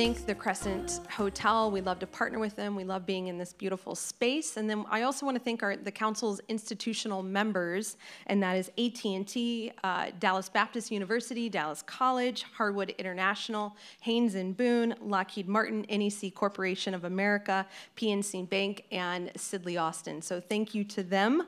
[0.00, 1.70] thank the Crescent Hotel.
[1.70, 2.74] We love to partner with them.
[2.74, 4.56] We love being in this beautiful space.
[4.56, 8.70] And then I also want to thank our the council's institutional members, and that is
[8.78, 16.34] AT&T, uh, Dallas Baptist University, Dallas College, Harwood International, Haynes and Boone, Lockheed Martin, NEC
[16.34, 17.66] Corporation of America,
[17.98, 20.22] PNC Bank, and Sidley Austin.
[20.22, 21.46] So thank you to them.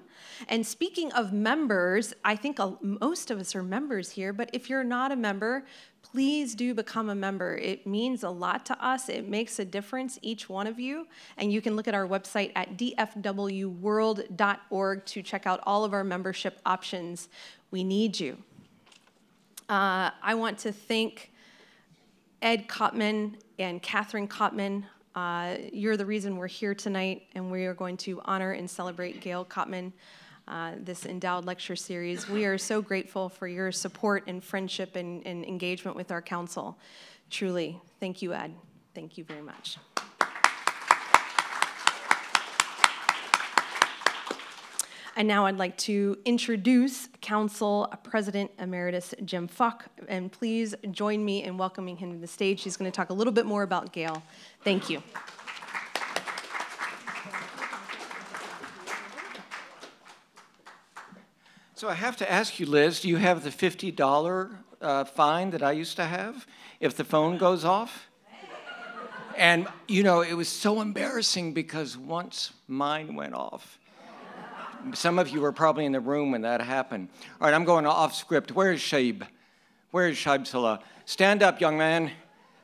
[0.49, 4.69] And speaking of members, I think uh, most of us are members here, but if
[4.69, 5.65] you're not a member,
[6.13, 7.57] please do become a member.
[7.57, 9.09] It means a lot to us.
[9.09, 11.07] It makes a difference, each one of you.
[11.39, 16.05] And you can look at our website at dfwworld.org to check out all of our
[16.05, 17.31] membership options.
[17.71, 18.37] We need you.
[19.71, 21.33] Uh, I want to thank
[22.43, 24.85] Ed Koppman and Catherine Koppman.
[25.15, 29.23] Uh, you're the reason we're here tonight, and we are going to honor and celebrate
[29.23, 29.93] Gail Koppman
[30.53, 32.29] uh, this endowed lecture series.
[32.29, 36.77] We are so grateful for your support and friendship and, and engagement with our council.
[37.31, 38.53] Truly, thank you, Ed.
[38.95, 39.79] Thank you very much.
[45.17, 51.45] And now I'd like to introduce Council President Emeritus Jim Falk, and please join me
[51.45, 52.63] in welcoming him to the stage.
[52.63, 54.23] He's going to talk a little bit more about Gail.
[54.65, 55.03] Thank you.
[61.83, 65.65] So I have to ask you, Liz, do you have the $50 uh, fine that
[65.65, 66.47] I used to have
[66.79, 68.09] if the phone goes off?
[69.37, 73.81] And, you know, it was so embarrassing because once mine went off,
[74.95, 77.09] some of you were probably in the room when that happened.
[77.41, 78.53] All right, I'm going off script.
[78.53, 79.27] Where is Shaib?
[79.91, 80.79] Where is Shaib Salah?
[81.05, 82.13] Stand up, young man.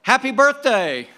[0.02, 1.08] Happy birthday!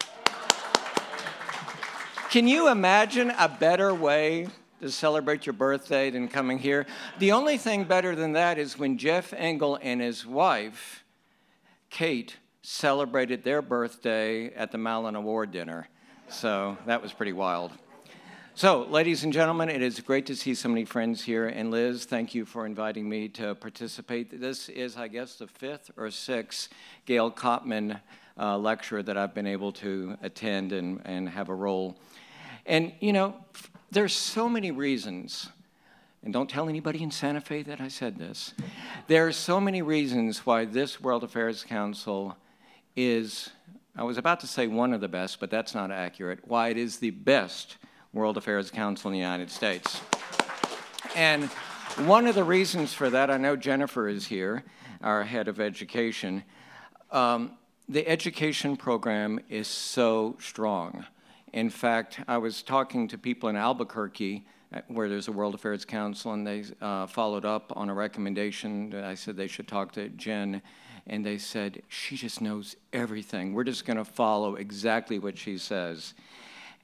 [2.30, 4.46] Can you imagine a better way
[4.80, 6.86] to celebrate your birthday than coming here.
[7.18, 11.04] The only thing better than that is when Jeff Engel and his wife,
[11.90, 15.88] Kate, celebrated their birthday at the Malin Award dinner.
[16.28, 17.72] So that was pretty wild.
[18.54, 21.46] So, ladies and gentlemen, it is great to see so many friends here.
[21.46, 24.38] And Liz, thank you for inviting me to participate.
[24.38, 26.68] This is, I guess, the fifth or sixth
[27.06, 28.00] Gail Koppman
[28.38, 31.96] uh, lecture that I've been able to attend and, and have a role.
[32.66, 33.34] And, you know,
[33.90, 35.48] there's so many reasons,
[36.22, 38.54] and don't tell anybody in Santa Fe that I said this.
[39.08, 42.36] There are so many reasons why this World Affairs Council
[42.94, 43.50] is,
[43.96, 46.76] I was about to say one of the best, but that's not accurate, why it
[46.76, 47.78] is the best
[48.12, 50.00] World Affairs Council in the United States.
[51.16, 51.44] And
[52.06, 54.64] one of the reasons for that, I know Jennifer is here,
[55.02, 56.44] our head of education.
[57.10, 57.52] Um,
[57.88, 61.06] the education program is so strong.
[61.52, 65.84] In fact, I was talking to people in Albuquerque uh, where there's a World Affairs
[65.84, 68.90] Council, and they uh, followed up on a recommendation.
[68.90, 70.62] That I said they should talk to Jen,
[71.08, 73.52] and they said, She just knows everything.
[73.52, 76.14] We're just going to follow exactly what she says.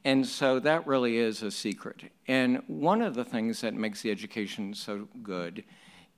[0.04, 2.02] And so that really is a secret.
[2.26, 5.64] And one of the things that makes the education so good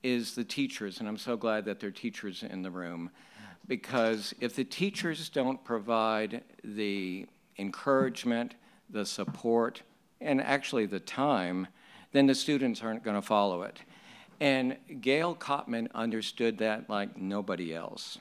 [0.01, 3.11] is the teachers, and I'm so glad that there are teachers in the room.
[3.67, 7.27] Because if the teachers don't provide the
[7.59, 8.55] encouragement,
[8.89, 9.81] the support,
[10.21, 11.67] and actually the time,
[12.11, 13.79] then the students aren't going to follow it.
[14.39, 18.19] And Gail Koppman understood that like nobody else.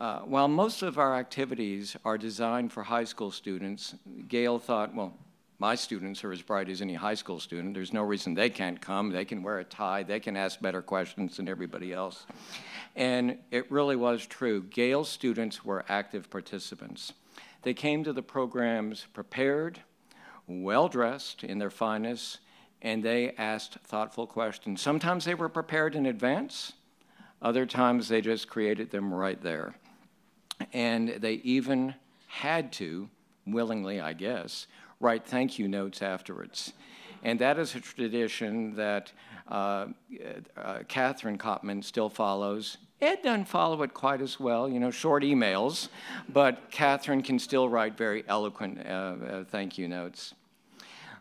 [0.00, 3.94] Uh, while most of our activities are designed for high school students,
[4.26, 5.14] Gail thought, well,
[5.58, 7.74] my students are as bright as any high school student.
[7.74, 9.10] There's no reason they can't come.
[9.10, 10.02] They can wear a tie.
[10.02, 12.26] They can ask better questions than everybody else.
[12.96, 14.64] And it really was true.
[14.64, 17.12] Gail's students were active participants.
[17.64, 19.80] They came to the programs prepared,
[20.46, 22.40] well dressed in their finest,
[22.82, 24.82] and they asked thoughtful questions.
[24.82, 26.74] Sometimes they were prepared in advance,
[27.40, 29.74] other times they just created them right there.
[30.72, 31.94] And they even
[32.26, 33.08] had to,
[33.46, 34.66] willingly, I guess,
[35.00, 36.74] write thank you notes afterwards.
[37.22, 39.10] And that is a tradition that
[39.48, 39.86] uh,
[40.56, 45.22] uh, Catherine Koppman still follows, Ed doesn't follow it quite as well, you know, short
[45.22, 45.88] emails,
[46.26, 50.32] but Catherine can still write very eloquent uh, uh, thank you notes.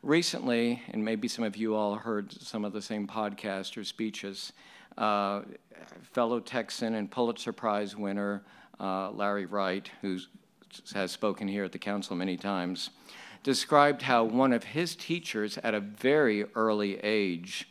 [0.01, 4.53] Recently, and maybe some of you all heard some of the same podcasts or speeches,
[4.97, 5.41] uh,
[6.13, 8.44] fellow Texan and Pulitzer Prize winner
[8.80, 10.19] uh, Larry Wright, who
[10.94, 12.91] has spoken here at the council many times,
[13.44, 17.69] described how one of his teachers at a very early age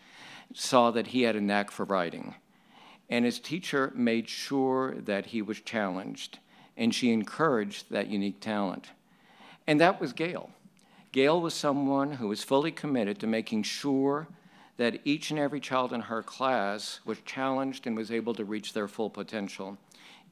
[0.53, 2.35] saw that he had a knack for writing
[3.08, 6.38] and his teacher made sure that he was challenged,
[6.76, 8.90] and she encouraged that unique talent.
[9.66, 10.50] And that was Gail.
[11.12, 14.28] Gail was someone who was fully committed to making sure
[14.78, 18.72] that each and every child in her class was challenged and was able to reach
[18.72, 19.76] their full potential,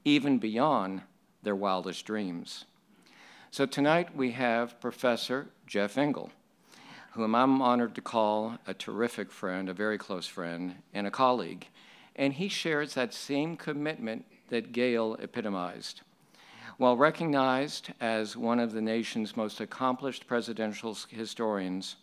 [0.05, 1.03] even beyond
[1.43, 2.65] their wildest dreams.
[3.51, 6.31] So tonight we have Professor Jeff Engel,
[7.13, 11.67] whom I'm honored to call a terrific friend, a very close friend, and a colleague.
[12.21, 16.03] And he shares that same commitment that Gail epitomized.
[16.77, 21.97] While recognized as one of the nation's most accomplished presidential historians,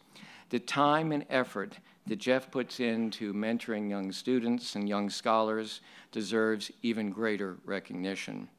[0.50, 1.78] the time and effort
[2.08, 5.82] that Jeff puts into mentoring young students and young scholars
[6.12, 8.50] deserves even greater recognition.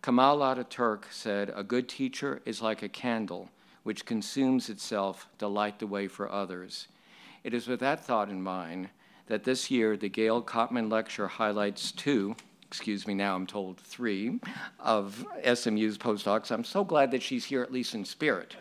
[0.00, 3.50] Kemal Ataturk said, A good teacher is like a candle
[3.82, 6.86] which consumes itself to light the way for others.
[7.42, 8.90] It is with that thought in mind
[9.28, 12.34] that this year the Gail Koppman Lecture highlights two
[12.68, 14.38] excuse me, now I'm told three,
[14.78, 16.50] of SMU's postdocs.
[16.50, 18.56] I'm so glad that she's here, at least in spirit,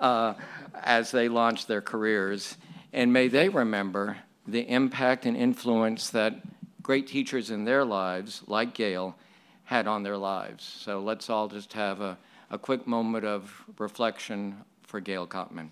[0.00, 0.34] uh,
[0.82, 2.56] as they launch their careers.
[2.92, 6.34] And may they remember the impact and influence that
[6.82, 9.16] great teachers in their lives, like Gail,
[9.64, 10.64] had on their lives.
[10.64, 12.18] So let's all just have a,
[12.50, 15.70] a quick moment of reflection for Gail Koppman.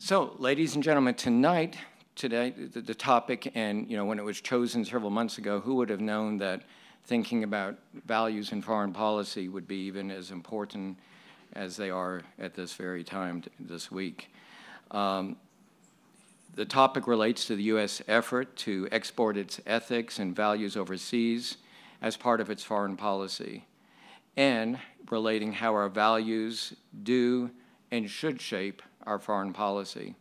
[0.00, 1.76] So, ladies and gentlemen, tonight,
[2.14, 5.74] today, the, the, topic, and you know, when it was chosen several months ago, who
[5.74, 6.62] would have known that
[7.06, 10.98] thinking about values in foreign policy would be even as important
[11.54, 14.30] as they are at this very time this week?
[14.92, 15.34] Um,
[16.54, 18.00] the topic relates to the U.S.
[18.06, 21.56] effort to export its ethics and values overseas
[22.00, 23.66] as part of its foreign policy,
[24.36, 24.78] and
[25.10, 26.72] relating how our values
[27.02, 27.50] do
[27.90, 30.14] and should shape our foreign policy.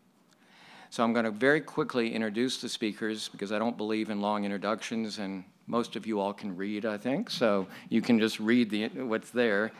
[0.90, 4.46] So I'm going to very quickly introduce the speakers because I don't believe in long
[4.46, 8.70] introductions, and most of you all can read, I think, so you can just read
[8.70, 9.72] the, what's there.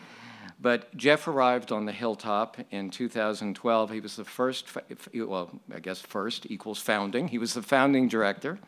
[0.60, 3.92] But Jeff arrived on the hilltop in 2012.
[3.92, 4.66] He was the first,
[5.14, 7.28] well, I guess first equals founding.
[7.28, 8.60] He was the founding director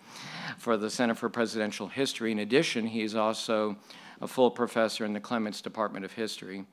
[0.58, 2.32] for the Center for Presidential History.
[2.32, 3.76] In addition, he is also
[4.22, 6.66] a full professor in the Clements Department of History.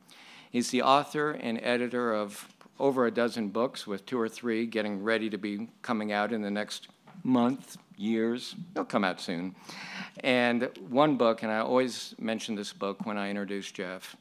[0.50, 2.48] He's the author and editor of
[2.78, 6.42] over a dozen books, with two or three getting ready to be coming out in
[6.42, 6.88] the next
[7.24, 8.54] month, years.
[8.74, 9.54] They'll come out soon.
[10.20, 14.16] And one book, and I always mention this book when I introduce Jeff,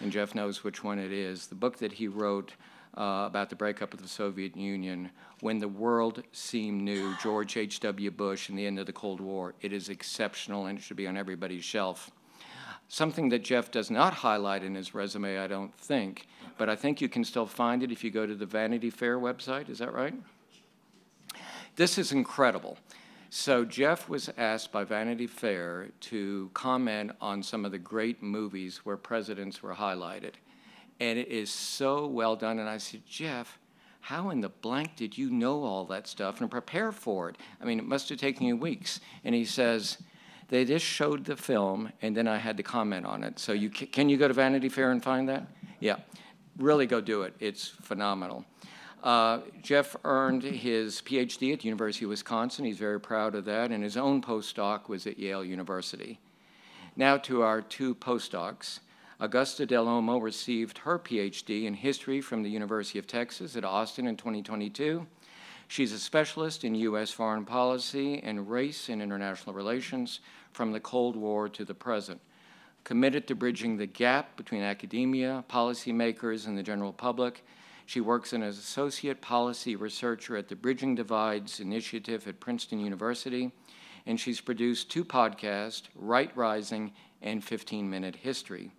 [0.00, 1.46] and Jeff knows which one it is.
[1.46, 2.52] The book that he wrote
[2.96, 5.10] uh, about the breakup of the Soviet Union,
[5.40, 8.10] When the World Seemed New, George H.W.
[8.10, 9.54] Bush, and the end of the Cold War.
[9.60, 12.10] It is exceptional and it should be on everybody's shelf.
[12.88, 16.26] Something that Jeff does not highlight in his resume, I don't think,
[16.58, 19.18] but I think you can still find it if you go to the Vanity Fair
[19.18, 19.68] website.
[19.68, 20.14] Is that right?
[21.76, 22.76] This is incredible.
[23.30, 28.78] So, Jeff was asked by Vanity Fair to comment on some of the great movies
[28.84, 30.32] where presidents were highlighted.
[30.98, 32.58] And it is so well done.
[32.58, 33.58] And I said, Jeff,
[34.00, 37.36] how in the blank did you know all that stuff and prepare for it?
[37.60, 39.00] I mean, it must have taken you weeks.
[39.22, 39.98] And he says,
[40.48, 43.38] they just showed the film, and then I had to comment on it.
[43.38, 45.46] So you can you go to Vanity Fair and find that?
[45.78, 45.96] Yeah,
[46.58, 47.34] really go do it.
[47.40, 48.44] It's phenomenal.
[49.02, 52.64] Uh, Jeff earned his PhD at the University of Wisconsin.
[52.64, 56.18] He's very proud of that, and his own postdoc was at Yale University.
[56.96, 58.80] Now to our two postdocs.
[59.20, 64.16] Augusta Dell'Omo received her PhD in history from the University of Texas at Austin in
[64.16, 65.06] 2022.
[65.66, 67.10] She's a specialist in U.S.
[67.10, 70.20] foreign policy and race and international relations
[70.52, 72.20] from the Cold War to the present,
[72.88, 77.44] committed to bridging the gap between academia, policymakers, and the general public.
[77.84, 83.52] She works as an associate policy researcher at the Bridging Divides Initiative at Princeton University,
[84.06, 88.72] and she's produced two podcasts, Right Rising and 15 Minute History.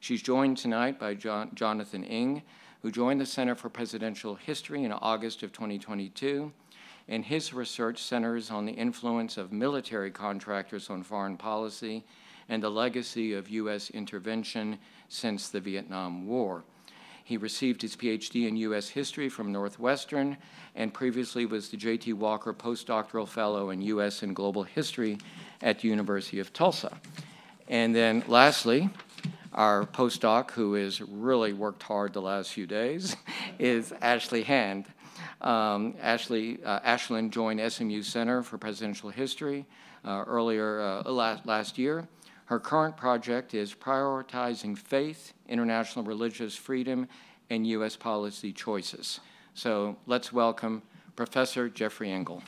[0.00, 2.42] She's joined tonight by John, Jonathan Ng,
[2.82, 6.52] who joined the Center for Presidential History in August of 2022
[7.06, 12.04] and his research centers on the influence of military contractors on foreign policy
[12.48, 13.90] and the legacy of U.S.
[13.90, 16.64] intervention since the Vietnam War.
[17.24, 18.90] He received his PhD in U.S.
[18.90, 20.36] history from Northwestern
[20.74, 22.12] and previously was the J.T.
[22.12, 24.22] Walker Postdoctoral Fellow in U.S.
[24.22, 25.18] and Global History
[25.62, 26.98] at the University of Tulsa.
[27.66, 28.90] And then lastly,
[29.54, 33.16] our postdoc, who has really worked hard the last few days,
[33.58, 34.84] is Ashley Hand.
[35.40, 39.64] Um, Ashley, uh, Ashlyn joined SMU Center for Presidential History
[40.04, 42.06] uh, earlier uh, last, last year.
[42.46, 47.08] Her current project is prioritizing faith, international religious freedom,
[47.48, 47.96] and U.S.
[47.96, 49.20] policy choices.
[49.54, 50.82] So let's welcome
[51.16, 52.42] Professor Jeffrey Engel.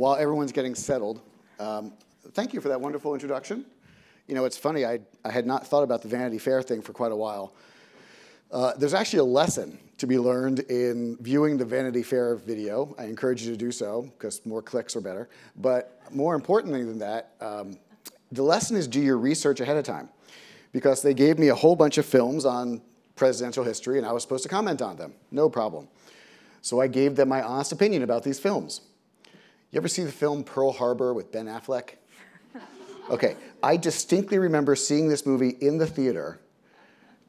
[0.00, 1.20] While everyone's getting settled,
[1.58, 1.92] um,
[2.32, 3.66] thank you for that wonderful introduction.
[4.28, 6.94] You know, it's funny, I, I had not thought about the Vanity Fair thing for
[6.94, 7.52] quite a while.
[8.50, 12.94] Uh, there's actually a lesson to be learned in viewing the Vanity Fair video.
[12.98, 15.28] I encourage you to do so because more clicks are better.
[15.56, 17.76] But more importantly than that, um,
[18.32, 20.08] the lesson is do your research ahead of time
[20.72, 22.80] because they gave me a whole bunch of films on
[23.16, 25.12] presidential history and I was supposed to comment on them.
[25.30, 25.88] No problem.
[26.62, 28.80] So I gave them my honest opinion about these films.
[29.70, 31.90] You ever see the film Pearl Harbor with Ben Affleck?
[33.08, 36.40] Okay, I distinctly remember seeing this movie in the theater,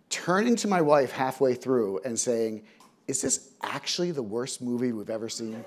[0.10, 2.64] turning to my wife halfway through and saying,
[3.08, 5.64] Is this actually the worst movie we've ever seen?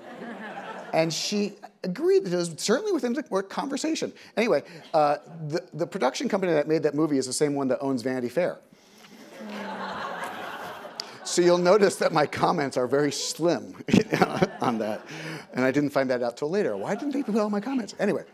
[0.93, 4.13] and she agreed that it was certainly within the conversation.
[4.37, 4.63] Anyway,
[4.93, 5.17] uh,
[5.49, 8.29] the, the production company that made that movie is the same one that owns Vanity
[8.29, 8.59] Fair.
[11.25, 13.75] So you'll notice that my comments are very slim
[14.61, 15.01] on that.
[15.55, 16.77] And I didn't find that out till later.
[16.77, 17.95] Why didn't they put all my comments?
[17.99, 18.25] Anyway,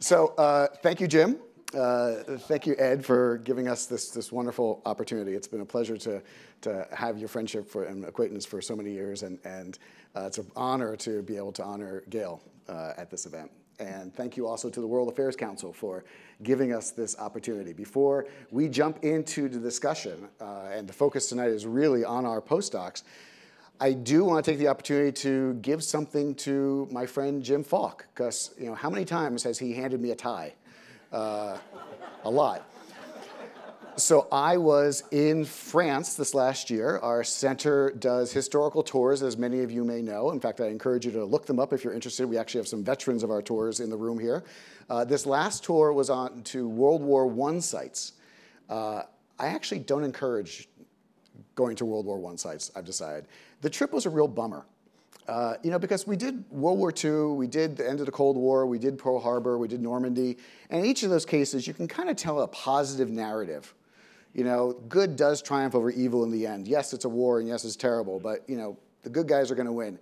[0.00, 1.38] so uh, thank you, Jim.
[1.72, 2.16] Uh,
[2.48, 5.34] thank you, Ed, for giving us this, this wonderful opportunity.
[5.34, 6.20] It's been a pleasure to,
[6.62, 9.78] to have your friendship for, and acquaintance for so many years, and, and
[10.16, 13.52] uh, it's an honor to be able to honor Gail uh, at this event.
[13.80, 16.04] And thank you also to the World Affairs Council for
[16.42, 17.72] giving us this opportunity.
[17.72, 22.42] Before we jump into the discussion, uh, and the focus tonight is really on our
[22.42, 23.02] postdocs,
[23.80, 28.06] I do want to take the opportunity to give something to my friend Jim Falk,
[28.14, 30.52] because you know how many times has he handed me a tie?
[31.10, 31.56] Uh,
[32.24, 32.69] a lot.
[34.00, 36.98] So I was in France this last year.
[37.00, 40.30] Our center does historical tours, as many of you may know.
[40.30, 42.26] In fact, I encourage you to look them up if you're interested.
[42.26, 44.42] We actually have some veterans of our tours in the room here.
[44.88, 48.14] Uh, this last tour was on to World War I sites.
[48.70, 49.02] Uh,
[49.38, 50.66] I actually don't encourage
[51.54, 53.26] going to World War I sites, I've decided.
[53.60, 54.64] The trip was a real bummer.
[55.28, 58.12] Uh, you know, because we did World War II, we did the end of the
[58.12, 60.38] Cold War, we did Pearl Harbor, we did Normandy,
[60.70, 63.74] and in each of those cases, you can kind of tell a positive narrative
[64.34, 66.68] you know, good does triumph over evil in the end.
[66.68, 69.54] Yes, it's a war, and yes, it's terrible, but you know, the good guys are
[69.54, 69.98] going to win.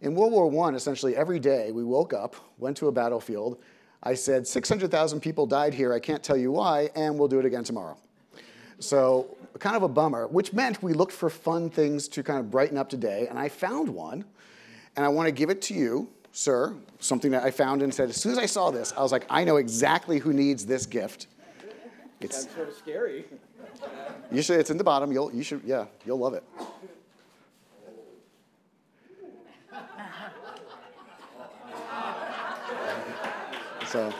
[0.00, 3.58] In World War I, essentially every day we woke up, went to a battlefield.
[4.02, 5.94] I said, 600,000 people died here.
[5.94, 7.96] I can't tell you why, and we'll do it again tomorrow.
[8.80, 12.50] So, kind of a bummer, which meant we looked for fun things to kind of
[12.50, 14.24] brighten up today, and I found one,
[14.96, 16.74] and I want to give it to you, sir.
[16.98, 19.24] Something that I found and said, as soon as I saw this, I was like,
[19.30, 21.28] I know exactly who needs this gift.
[22.20, 23.24] It's sort of scary.
[24.32, 24.60] You should.
[24.60, 25.12] It's in the bottom.
[25.12, 25.32] You'll.
[25.32, 25.62] You should.
[25.64, 25.86] Yeah.
[26.04, 26.44] You'll love it.
[33.86, 34.12] So.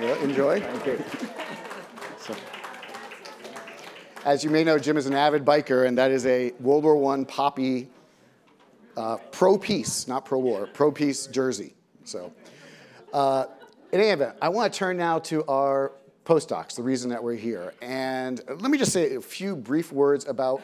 [0.00, 0.60] Yeah, enjoy.
[0.60, 1.04] Thank you.
[2.20, 2.34] So,
[4.24, 7.14] as you may know, Jim is an avid biker, and that is a World War
[7.14, 7.88] I poppy
[8.96, 11.74] uh, pro peace, not pro war, pro peace jersey.
[12.04, 12.32] So,
[13.12, 13.46] uh,
[13.90, 15.92] in any event, I want to turn now to our
[16.28, 17.72] postdocs, the reason that we're here.
[17.80, 20.60] And let me just say a few brief words about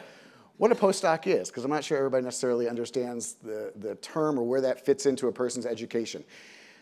[0.57, 4.43] what a postdoc is, because I'm not sure everybody necessarily understands the, the term or
[4.43, 6.23] where that fits into a person's education.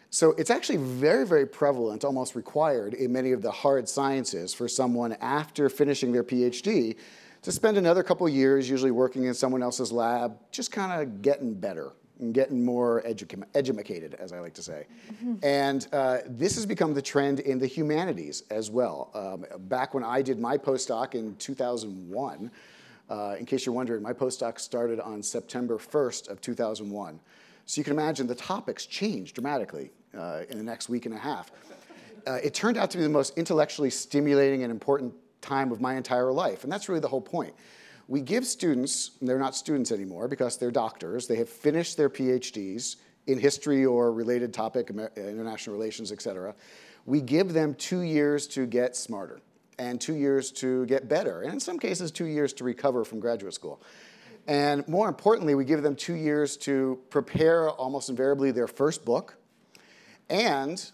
[0.10, 4.68] So it's actually very, very prevalent, almost required in many of the hard sciences for
[4.68, 6.98] someone after finishing their PhD
[7.42, 11.54] to spend another couple years usually working in someone else's lab, just kind of getting
[11.54, 14.86] better and getting more edu- educated, as I like to say.
[15.12, 15.36] Mm-hmm.
[15.44, 19.10] And uh, this has become the trend in the humanities as well.
[19.14, 22.52] Um, back when I did my postdoc in 2001,
[23.10, 27.20] uh, in case you're wondering, my postdoc started on September 1st of 2001.
[27.66, 31.18] So you can imagine the topics changed dramatically uh, in the next week and a
[31.18, 31.52] half.
[32.26, 35.96] Uh, it turned out to be the most intellectually stimulating and important time of my
[35.96, 37.54] entire life, and that's really the whole point.
[38.08, 42.98] We give students, they're not students anymore because they're doctors, they have finished their PhDs
[43.28, 46.54] in history or related topic, international relations, et cetera.
[47.06, 49.40] We give them two years to get smarter
[49.80, 53.20] and two years to get better, and in some cases, two years to recover from
[53.20, 53.82] graduate school.
[54.48, 59.36] And more importantly, we give them two years to prepare almost invariably their first book
[60.30, 60.92] and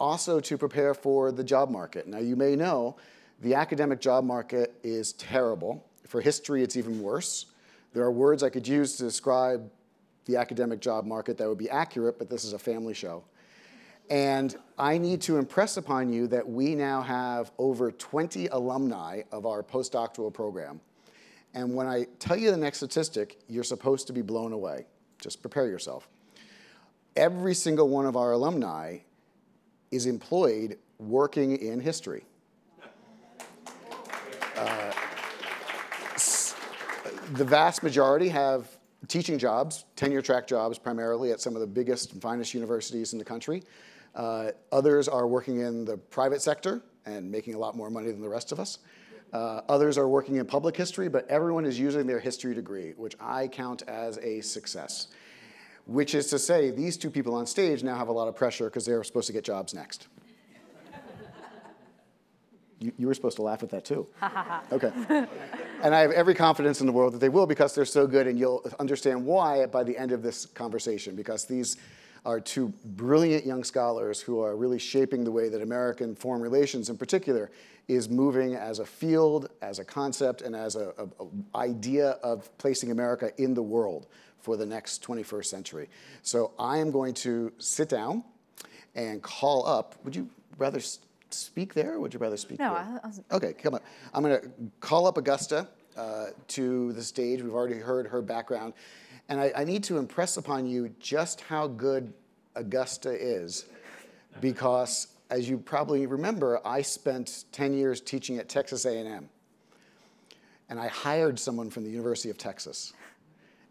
[0.00, 2.06] also to prepare for the job market.
[2.06, 2.96] Now, you may know
[3.40, 5.87] the academic job market is terrible.
[6.06, 7.46] For history, it's even worse.
[7.92, 9.70] There are words I could use to describe
[10.26, 13.24] the academic job market that would be accurate, but this is a family show.
[14.10, 19.44] And I need to impress upon you that we now have over 20 alumni of
[19.44, 20.80] our postdoctoral program.
[21.54, 24.86] And when I tell you the next statistic, you're supposed to be blown away.
[25.18, 26.08] Just prepare yourself.
[27.16, 28.98] Every single one of our alumni
[29.90, 32.24] is employed working in history.
[37.32, 38.68] The vast majority have
[39.06, 43.18] teaching jobs, tenure track jobs primarily at some of the biggest and finest universities in
[43.18, 43.62] the country.
[44.14, 48.20] Uh, others are working in the private sector and making a lot more money than
[48.20, 48.78] the rest of us.
[49.32, 53.14] Uh, others are working in public history, but everyone is using their history degree, which
[53.20, 55.08] I count as a success.
[55.86, 58.64] Which is to say, these two people on stage now have a lot of pressure
[58.64, 60.08] because they're supposed to get jobs next.
[62.80, 64.06] You, you, were supposed to laugh at that too.
[64.72, 64.92] okay.
[65.82, 68.26] And I have every confidence in the world that they will because they're so good,
[68.26, 71.76] and you'll understand why by the end of this conversation, because these
[72.24, 76.90] are two brilliant young scholars who are really shaping the way that American foreign relations,
[76.90, 77.50] in particular,
[77.86, 81.10] is moving as a field, as a concept, and as an
[81.54, 84.06] idea of placing America in the world
[84.40, 85.88] for the next 21st century.
[86.22, 88.24] So I am going to sit down
[88.94, 89.94] and call up.
[90.04, 90.80] Would you rather
[91.30, 93.00] speak there, or would you rather speak no, here?
[93.04, 93.80] No, Okay, come on.
[94.14, 97.42] I'm going to call up Augusta uh, to the stage.
[97.42, 98.74] We've already heard her background.
[99.28, 102.12] And I, I need to impress upon you just how good
[102.54, 103.66] Augusta is
[104.40, 109.28] because as you probably remember, I spent 10 years teaching at Texas A&M.
[110.70, 112.92] And I hired someone from the University of Texas.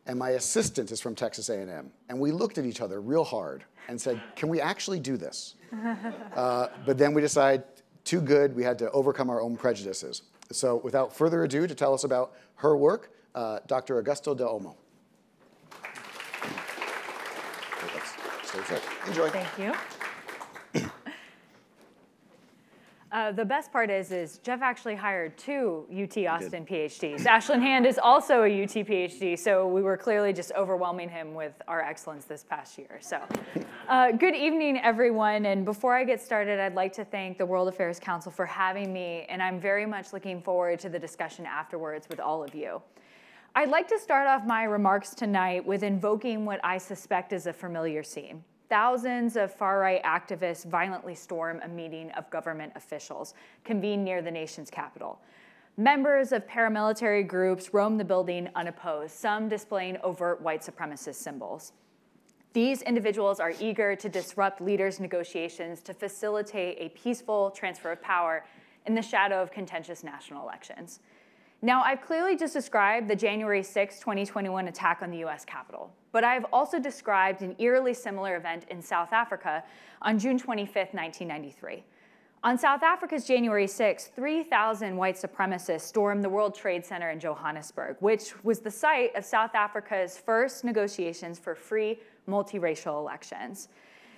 [0.07, 1.91] And my assistant is from Texas A&M.
[2.09, 5.55] And we looked at each other real hard and said, can we actually do this?
[6.35, 7.63] uh, but then we decided,
[8.05, 10.23] too good, we had to overcome our own prejudices.
[10.51, 13.99] So without further ado, to tell us about her work, uh, Dr.
[13.99, 14.75] Augusta Dell'Omo.
[19.07, 19.29] Enjoy.
[19.29, 19.73] Thank you.
[23.09, 27.21] Uh, the best part is, is Jeff actually hired two UT Austin PhDs.
[27.21, 31.53] Ashlyn Hand is also a UT PhD, so we were clearly just overwhelming him with
[31.69, 32.97] our excellence this past year.
[32.99, 33.21] So,
[33.87, 35.45] uh, good evening, everyone.
[35.45, 38.91] And before I get started, I'd like to thank the World Affairs Council for having
[38.91, 42.81] me, and I'm very much looking forward to the discussion afterwards with all of you.
[43.55, 47.53] I'd like to start off my remarks tonight with invoking what I suspect is a
[47.53, 48.43] familiar scene.
[48.69, 54.31] Thousands of far right activists violently storm a meeting of government officials convened near the
[54.31, 55.21] nation's capital.
[55.77, 61.71] Members of paramilitary groups roam the building unopposed, some displaying overt white supremacist symbols.
[62.51, 68.43] These individuals are eager to disrupt leaders' negotiations to facilitate a peaceful transfer of power
[68.85, 70.99] in the shadow of contentious national elections.
[71.61, 76.23] Now, I've clearly just described the January 6, 2021 attack on the US Capitol, but
[76.23, 79.63] I've also described an eerily similar event in South Africa
[80.01, 81.83] on June 25, 1993.
[82.43, 87.97] On South Africa's January 6, 3,000 white supremacists stormed the World Trade Center in Johannesburg,
[87.99, 93.67] which was the site of South Africa's first negotiations for free multiracial elections.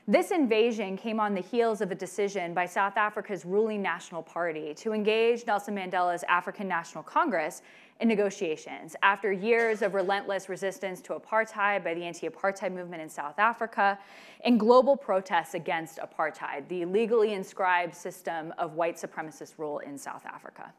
[0.08, 4.74] This invasion came on the heels of a decision by South Africa's ruling National Party
[4.76, 7.62] to engage Nelson Mandela's African National Congress
[8.00, 13.10] in negotiations after years of relentless resistance to apartheid by the anti apartheid movement in
[13.10, 14.00] South Africa
[14.46, 20.26] and global protests against apartheid, the legally inscribed system of white supremacist rule in South
[20.26, 20.72] Africa.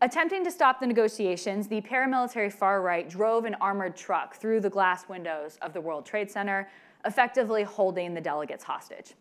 [0.00, 4.70] Attempting to stop the negotiations, the paramilitary far right drove an armored truck through the
[4.70, 6.68] glass windows of the World Trade Center,
[7.04, 9.14] effectively holding the delegates hostage.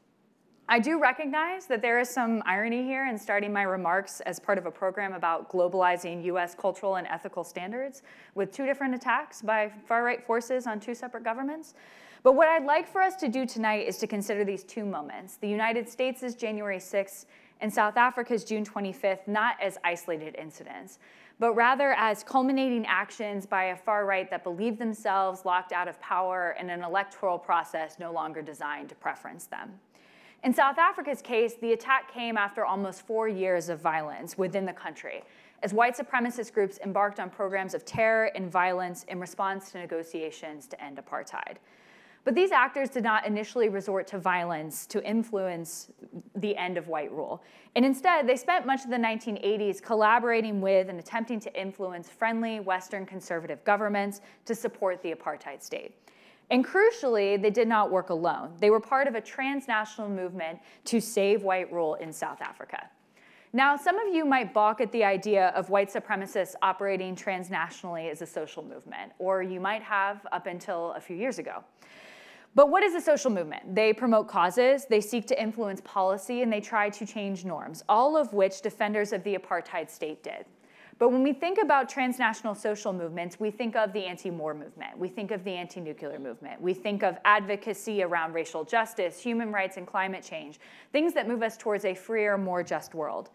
[0.69, 4.57] I do recognize that there is some irony here in starting my remarks as part
[4.57, 8.01] of a program about globalizing US cultural and ethical standards
[8.33, 11.73] with two different attacks by far right forces on two separate governments.
[12.23, 15.35] But what I'd like for us to do tonight is to consider these two moments
[15.35, 17.25] the United States' January 6th
[17.59, 20.99] and South Africa's June 25th not as isolated incidents,
[21.39, 25.99] but rather as culminating actions by a far right that believed themselves locked out of
[25.99, 29.73] power in an electoral process no longer designed to preference them.
[30.43, 34.73] In South Africa's case, the attack came after almost four years of violence within the
[34.73, 35.23] country,
[35.61, 40.67] as white supremacist groups embarked on programs of terror and violence in response to negotiations
[40.67, 41.55] to end apartheid.
[42.25, 45.89] But these actors did not initially resort to violence to influence
[46.35, 47.41] the end of white rule.
[47.77, 52.59] And instead, they spent much of the 1980s collaborating with and attempting to influence friendly
[52.59, 55.95] Western conservative governments to support the apartheid state.
[56.49, 58.53] And crucially, they did not work alone.
[58.59, 62.89] They were part of a transnational movement to save white rule in South Africa.
[63.55, 68.23] Now, some of you might balk at the idea of white supremacists operating transnationally as
[68.23, 71.63] a social movement, or you might have up until a few years ago.
[72.55, 73.75] But what is a social movement?
[73.75, 78.17] They promote causes, they seek to influence policy, and they try to change norms, all
[78.17, 80.45] of which defenders of the apartheid state did.
[80.99, 84.97] But when we think about transnational social movements, we think of the anti war movement,
[84.97, 89.51] we think of the anti nuclear movement, we think of advocacy around racial justice, human
[89.51, 90.59] rights, and climate change,
[90.91, 93.29] things that move us towards a freer, more just world.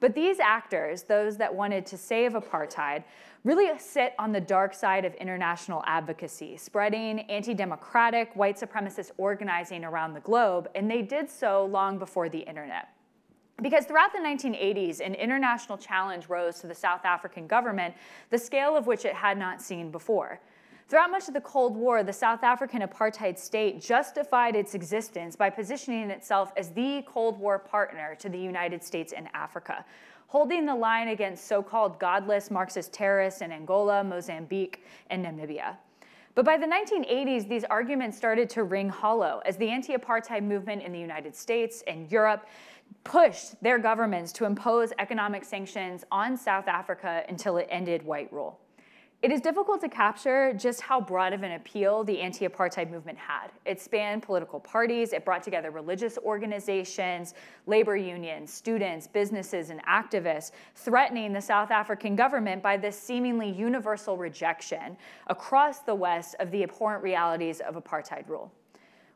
[0.00, 3.04] But these actors, those that wanted to save apartheid,
[3.44, 9.84] really sit on the dark side of international advocacy, spreading anti democratic, white supremacist organizing
[9.84, 12.88] around the globe, and they did so long before the internet.
[13.60, 17.94] Because throughout the 1980s, an international challenge rose to the South African government,
[18.30, 20.40] the scale of which it had not seen before.
[20.88, 25.48] Throughout much of the Cold War, the South African apartheid state justified its existence by
[25.48, 29.84] positioning itself as the Cold War partner to the United States in Africa,
[30.26, 35.76] holding the line against so called godless Marxist terrorists in Angola, Mozambique, and Namibia.
[36.34, 40.82] But by the 1980s, these arguments started to ring hollow as the anti apartheid movement
[40.82, 42.46] in the United States and Europe
[43.04, 48.58] pushed their governments to impose economic sanctions on South Africa until it ended white rule.
[49.22, 53.16] It is difficult to capture just how broad of an appeal the anti apartheid movement
[53.16, 53.52] had.
[53.64, 57.34] It spanned political parties, it brought together religious organizations,
[57.68, 64.16] labor unions, students, businesses, and activists, threatening the South African government by this seemingly universal
[64.16, 64.96] rejection
[65.28, 68.52] across the West of the abhorrent realities of apartheid rule.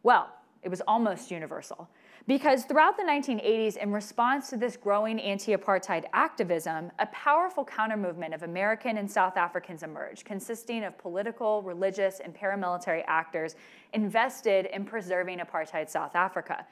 [0.04, 0.28] Well,
[0.62, 1.88] it was almost universal.
[2.26, 7.96] Because throughout the 1980s, in response to this growing anti apartheid activism, a powerful counter
[7.96, 13.54] movement of American and South Africans emerged, consisting of political, religious, and paramilitary actors
[13.92, 16.66] invested in preserving apartheid South Africa.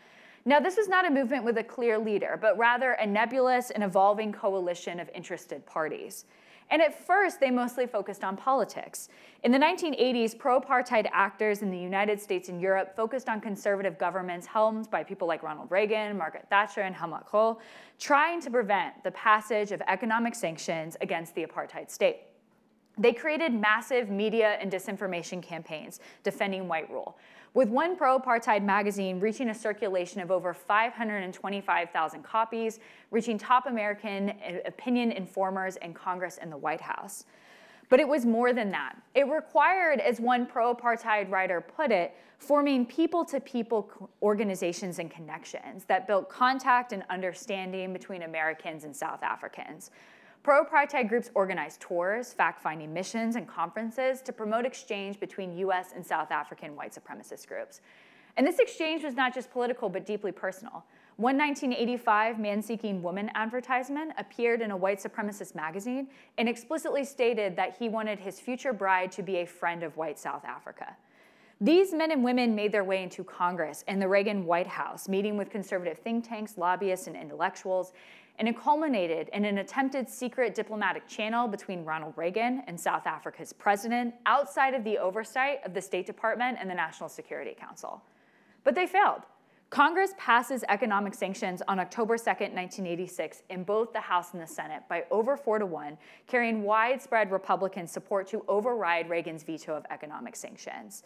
[0.45, 3.85] Now, this was not a movement with a clear leader, but rather a nebulous and
[3.85, 6.25] evolving coalition of interested parties.
[6.71, 9.09] And at first, they mostly focused on politics.
[9.43, 13.99] In the 1980s, pro apartheid actors in the United States and Europe focused on conservative
[13.99, 17.61] governments helmed by people like Ronald Reagan, Margaret Thatcher, and Helmut Kohl,
[17.99, 22.23] trying to prevent the passage of economic sanctions against the apartheid state.
[22.97, 27.19] They created massive media and disinformation campaigns defending white rule,
[27.55, 34.31] with one pro apartheid magazine reaching a circulation of over 525,000 copies, reaching top American
[34.31, 37.25] uh, opinion informers in Congress and the White House.
[37.89, 38.97] But it was more than that.
[39.15, 45.11] It required, as one pro apartheid writer put it, forming people to people organizations and
[45.11, 49.91] connections that built contact and understanding between Americans and South Africans.
[50.45, 55.93] Pro-apartheid groups organized tours, fact-finding missions, and conferences to promote exchange between U.S.
[55.97, 57.81] and South African white supremacist groups.
[58.37, 60.85] And this exchange was not just political, but deeply personal.
[61.17, 67.57] One 1985 Man Seeking Woman advertisement appeared in a white supremacist magazine and explicitly stated
[67.57, 70.95] that he wanted his future bride to be a friend of white South Africa.
[71.61, 75.39] These men and women made their way into Congress and the Reagan White House, meeting
[75.39, 77.93] with conservative think tanks, lobbyists, and intellectuals,
[78.39, 83.53] and it culminated in an attempted secret diplomatic channel between Ronald Reagan and South Africa's
[83.53, 88.03] president outside of the oversight of the State Department and the National Security Council.
[88.65, 89.23] But they failed.
[89.71, 94.83] Congress passes economic sanctions on October 2, 1986, in both the House and the Senate
[94.89, 100.37] by over four to one, carrying widespread Republican support to override Reagan's veto of economic
[100.37, 101.03] sanctions.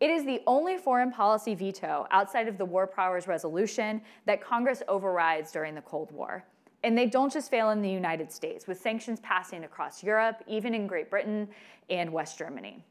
[0.00, 4.82] It is the only foreign policy veto outside of the War Powers Resolution that Congress
[4.86, 6.44] overrides during the Cold War.
[6.84, 10.74] And they don't just fail in the United States, with sanctions passing across Europe, even
[10.74, 11.48] in Great Britain
[11.88, 12.84] and West Germany.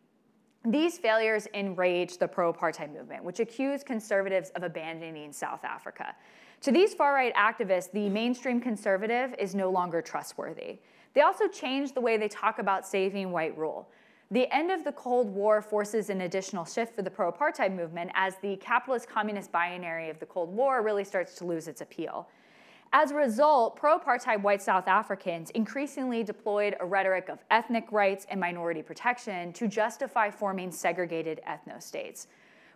[0.66, 6.16] These failures enraged the pro apartheid movement, which accused conservatives of abandoning South Africa.
[6.62, 10.80] To these far right activists, the mainstream conservative is no longer trustworthy.
[11.14, 13.90] They also changed the way they talk about saving white rule.
[14.32, 18.10] The end of the Cold War forces an additional shift for the pro apartheid movement
[18.16, 22.28] as the capitalist communist binary of the Cold War really starts to lose its appeal.
[22.96, 28.28] As a result, pro apartheid white South Africans increasingly deployed a rhetoric of ethnic rights
[28.30, 32.28] and minority protection to justify forming segregated ethno states.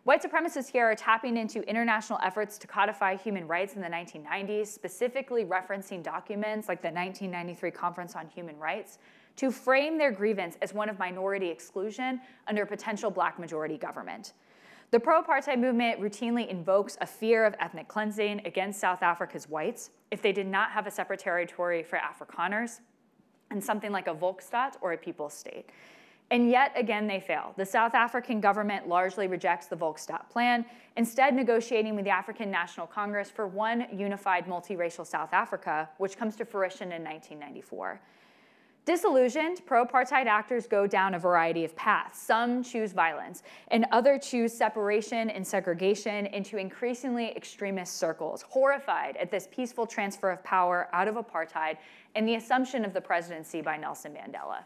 [0.06, 4.66] White supremacists here are tapping into international efforts to codify human rights in the 1990s,
[4.66, 8.98] specifically referencing documents like the 1993 Conference on Human Rights,
[9.36, 14.34] to frame their grievance as one of minority exclusion under potential black majority government.
[14.90, 19.90] The pro apartheid movement routinely invokes a fear of ethnic cleansing against South Africa's whites
[20.12, 22.80] if they did not have a separate territory for Afrikaners
[23.52, 25.70] and something like a Volksstaat or a people's state.
[26.32, 27.54] And yet again, they fail.
[27.58, 32.88] The South African government largely rejects the Volksstaat plan, instead, negotiating with the African National
[32.88, 38.00] Congress for one unified multiracial South Africa, which comes to fruition in 1994.
[38.88, 42.22] Disillusioned, pro apartheid actors go down a variety of paths.
[42.22, 49.30] Some choose violence, and others choose separation and segregation into increasingly extremist circles, horrified at
[49.30, 51.76] this peaceful transfer of power out of apartheid
[52.16, 54.60] and the assumption of the presidency by Nelson Mandela.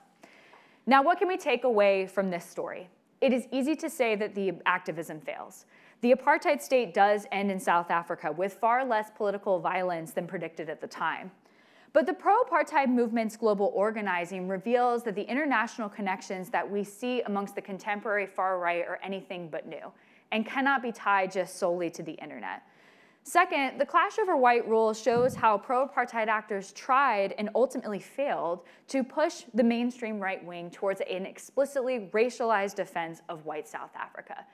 [0.86, 2.90] Now, what can we take away from this story?
[3.22, 5.66] It is easy to say that the activism fails.
[6.02, 10.70] The apartheid state does end in South Africa with far less political violence than predicted
[10.70, 11.32] at the time.
[11.94, 17.22] But the pro apartheid movement's global organizing reveals that the international connections that we see
[17.24, 19.92] amongst the contemporary far right are anything but new
[20.32, 22.64] and cannot be tied just solely to the internet.
[23.24, 28.62] Second, the clash over white rule shows how pro apartheid actors tried and ultimately failed
[28.88, 34.46] to push the mainstream right wing towards an explicitly racialized defense of white South Africa.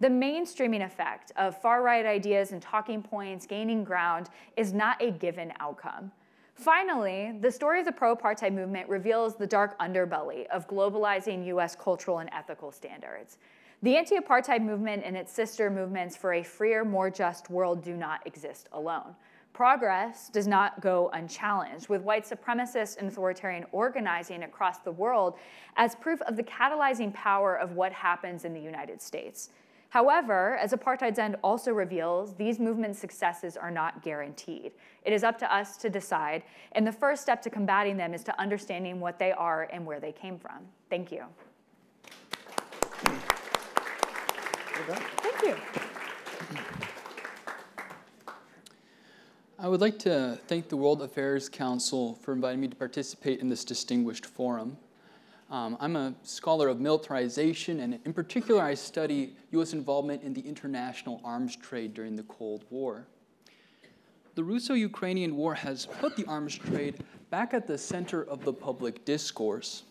[0.00, 5.10] The mainstreaming effect of far right ideas and talking points gaining ground is not a
[5.12, 6.10] given outcome.
[6.56, 11.76] Finally, the story of the pro apartheid movement reveals the dark underbelly of globalizing US
[11.76, 13.36] cultural and ethical standards.
[13.82, 17.94] The anti apartheid movement and its sister movements for a freer, more just world do
[17.94, 19.14] not exist alone.
[19.52, 25.34] Progress does not go unchallenged, with white supremacist and authoritarian organizing across the world
[25.76, 29.50] as proof of the catalyzing power of what happens in the United States.
[29.96, 34.72] However, as apartheid's end also reveals, these movements' successes are not guaranteed.
[35.04, 38.22] It is up to us to decide, and the first step to combating them is
[38.24, 40.58] to understanding what they are and where they came from.
[40.90, 41.24] Thank you.
[45.22, 45.56] Thank you.
[49.58, 53.48] I would like to thank the World Affairs Council for inviting me to participate in
[53.48, 54.76] this distinguished forum.
[55.48, 59.72] Um, I'm a scholar of militarization, and in particular, I study U.S.
[59.74, 63.06] involvement in the international arms trade during the Cold War.
[64.34, 68.52] The Russo Ukrainian War has put the arms trade back at the center of the
[68.52, 69.84] public discourse.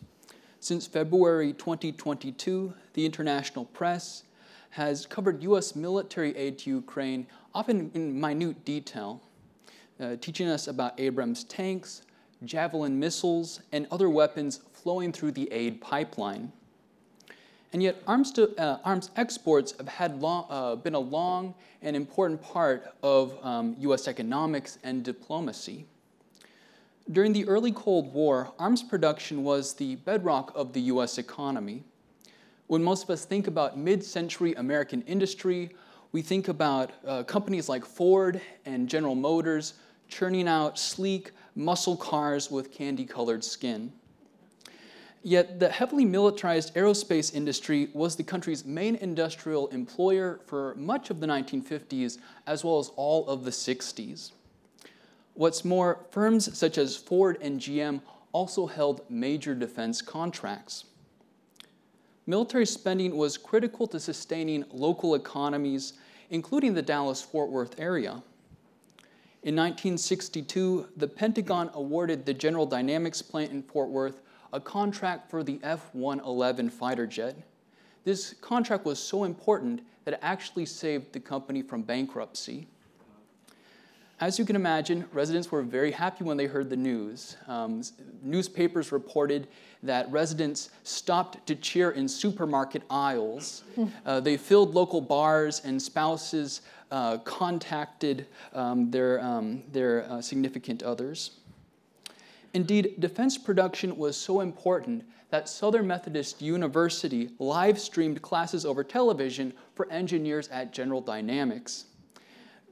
[0.60, 4.24] Since February 2022, the international press
[4.72, 5.74] has covered U.S.
[5.74, 9.22] military aid to Ukraine, often in minute detail,
[10.02, 12.02] uh, teaching us about Abrams tanks,
[12.44, 16.52] Javelin missiles, and other weapons flowing through the aid pipeline.
[17.74, 21.96] And yet, arms, to, uh, arms exports have had long, uh, been a long and
[21.96, 24.08] important part of um, U.S.
[24.08, 25.86] economics and diplomacy.
[27.12, 31.18] During the early Cold War, arms production was the bedrock of the U.S.
[31.18, 31.84] economy.
[32.68, 35.70] When most of us think about mid century American industry,
[36.14, 39.74] we think about uh, companies like Ford and General Motors
[40.08, 43.92] churning out sleek, muscle cars with candy colored skin.
[45.24, 51.20] Yet the heavily militarized aerospace industry was the country's main industrial employer for much of
[51.20, 54.32] the 1950s as well as all of the 60s.
[55.34, 60.86] What's more, firms such as Ford and GM also held major defense contracts
[62.28, 65.94] military spending was critical to sustaining local economies,
[66.30, 68.22] including the Dallas Fort Worth area.
[69.46, 75.44] In 1962, the Pentagon awarded the General Dynamics plant in Fort Worth a contract for
[75.44, 77.36] the F 111 fighter jet.
[78.06, 82.68] This contract was so important that it actually saved the company from bankruptcy.
[84.20, 87.38] As you can imagine, residents were very happy when they heard the news.
[87.48, 87.84] Um,
[88.24, 89.48] newspapers reported
[89.84, 93.64] that residents stopped to cheer in supermarket aisles.
[94.06, 100.84] Uh, they filled local bars, and spouses uh, contacted um, their, um, their uh, significant
[100.84, 101.32] others.
[102.54, 109.54] Indeed, defense production was so important that Southern Methodist University live streamed classes over television
[109.74, 111.86] for engineers at General Dynamics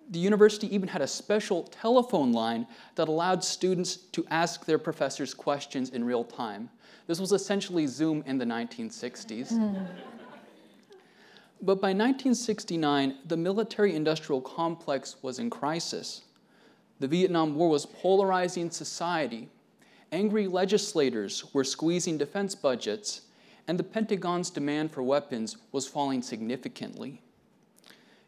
[0.10, 5.34] the university even had a special telephone line that allowed students to ask their professors
[5.34, 6.69] questions in real time.
[7.08, 9.52] This was essentially Zoom in the 1960s.
[11.63, 16.23] But by 1969, the military industrial complex was in crisis.
[16.99, 19.47] The Vietnam War was polarizing society.
[20.12, 23.21] Angry legislators were squeezing defense budgets,
[23.65, 27.21] and the Pentagon's demand for weapons was falling significantly.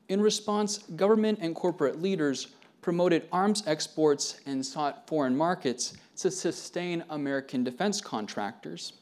[0.07, 2.47] In response, government and corporate leaders
[2.81, 8.93] promoted arms exports and sought foreign markets to sustain American defense contractors.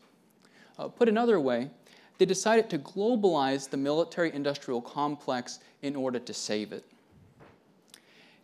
[0.79, 1.69] Uh, put another way,
[2.17, 6.85] they decided to globalize the military industrial complex in order to save it.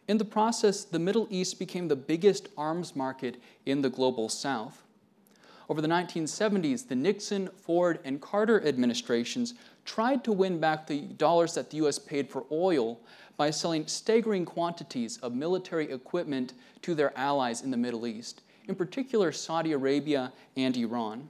[0.08, 4.82] In the process, the Middle East became the biggest arms market in the global south.
[5.70, 9.54] Over the 1970s, the Nixon, Ford, and Carter administrations
[9.86, 13.00] tried to win back the dollars that the US paid for oil
[13.38, 18.74] by selling staggering quantities of military equipment to their allies in the Middle East, in
[18.74, 21.30] particular Saudi Arabia and Iran.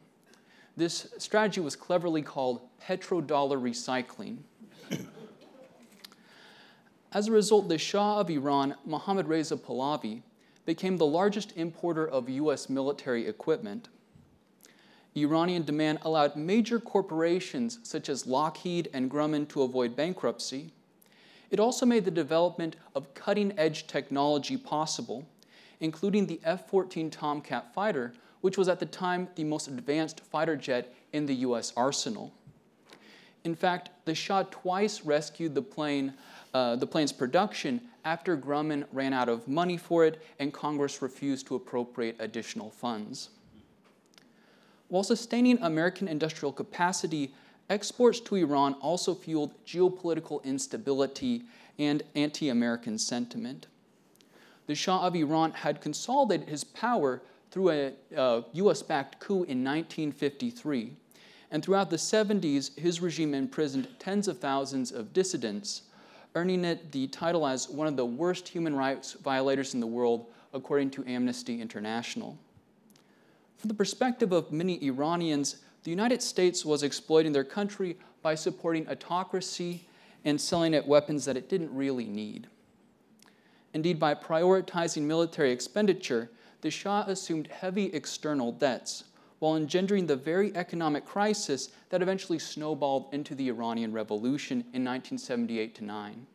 [0.80, 4.38] This strategy was cleverly called petrodollar recycling.
[7.12, 10.22] As a result, the Shah of Iran, Mohammad Reza Pahlavi,
[10.66, 13.90] became the largest importer of US military equipment.
[15.18, 20.72] Iranian demand allowed major corporations such as Lockheed and Grumman to avoid bankruptcy.
[21.52, 25.28] It also made the development of cutting edge technology possible,
[25.82, 30.56] including the F 14 Tomcat fighter, which was at the time the most advanced fighter
[30.56, 32.34] jet in the US arsenal.
[33.44, 36.14] In fact, the Shah twice rescued the plane,
[36.54, 41.48] uh, the plane's production after Grumman ran out of money for it and Congress refused
[41.48, 43.30] to appropriate additional funds.
[44.88, 47.34] While sustaining American industrial capacity,
[47.70, 51.44] exports to Iran also fueled geopolitical instability
[51.78, 53.68] and anti American sentiment.
[54.66, 59.64] The Shah of Iran had consolidated his power through a uh, US backed coup in
[59.64, 60.94] 1953.
[61.52, 65.84] And throughout the 70s, his regime imprisoned tens of thousands of dissidents,
[66.36, 70.28] earning it the title as one of the worst human rights violators in the world,
[70.54, 72.38] according to Amnesty International.
[73.58, 78.88] From the perspective of many Iranians, the United States was exploiting their country by supporting
[78.88, 79.88] autocracy
[80.24, 82.48] and selling it weapons that it didn't really need.
[83.74, 86.30] Indeed, by prioritizing military expenditure,
[86.62, 89.06] the Shah assumed heavy external debts
[89.40, 95.82] while engendering the very economic crisis that eventually snowballed into the Iranian Revolution in 1978
[95.82, 96.28] 9.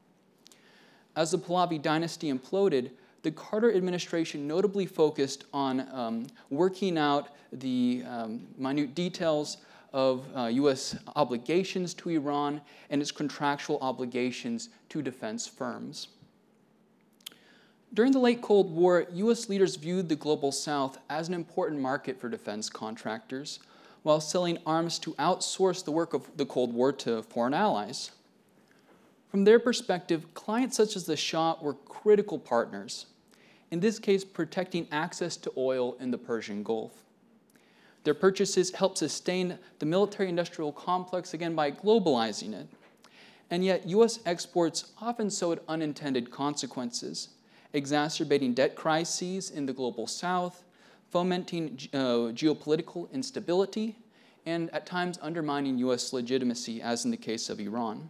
[1.17, 2.91] As the Pahlavi dynasty imploded,
[3.23, 9.59] the Carter administration notably focused on um, working out the um, minute details
[9.93, 10.97] of uh, U.S.
[11.15, 12.61] obligations to Iran
[12.91, 16.09] and its contractual obligations to defense firms.
[17.95, 19.49] During the late Cold War, U.S.
[19.49, 23.61] leaders viewed the global South as an important market for defense contractors,
[24.03, 28.11] while selling arms to outsource the work of the Cold War to foreign allies.
[29.29, 33.07] From their perspective, clients such as the Shah were critical partners,
[33.71, 37.05] in this case, protecting access to oil in the Persian Gulf.
[38.03, 42.67] Their purchases helped sustain the military industrial complex again by globalizing it.
[43.51, 47.29] And yet, US exports often showed unintended consequences,
[47.75, 50.65] exacerbating debt crises in the global south,
[51.11, 53.97] fomenting uh, geopolitical instability,
[54.47, 58.09] and at times undermining US legitimacy, as in the case of Iran.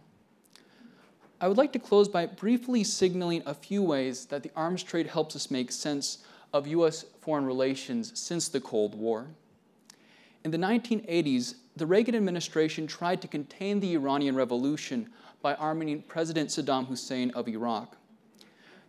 [1.41, 5.07] I would like to close by briefly signaling a few ways that the arms trade
[5.07, 6.19] helps us make sense
[6.53, 9.27] of US foreign relations since the Cold War.
[10.45, 15.09] In the 1980s, the Reagan administration tried to contain the Iranian Revolution
[15.41, 17.97] by arming President Saddam Hussein of Iraq.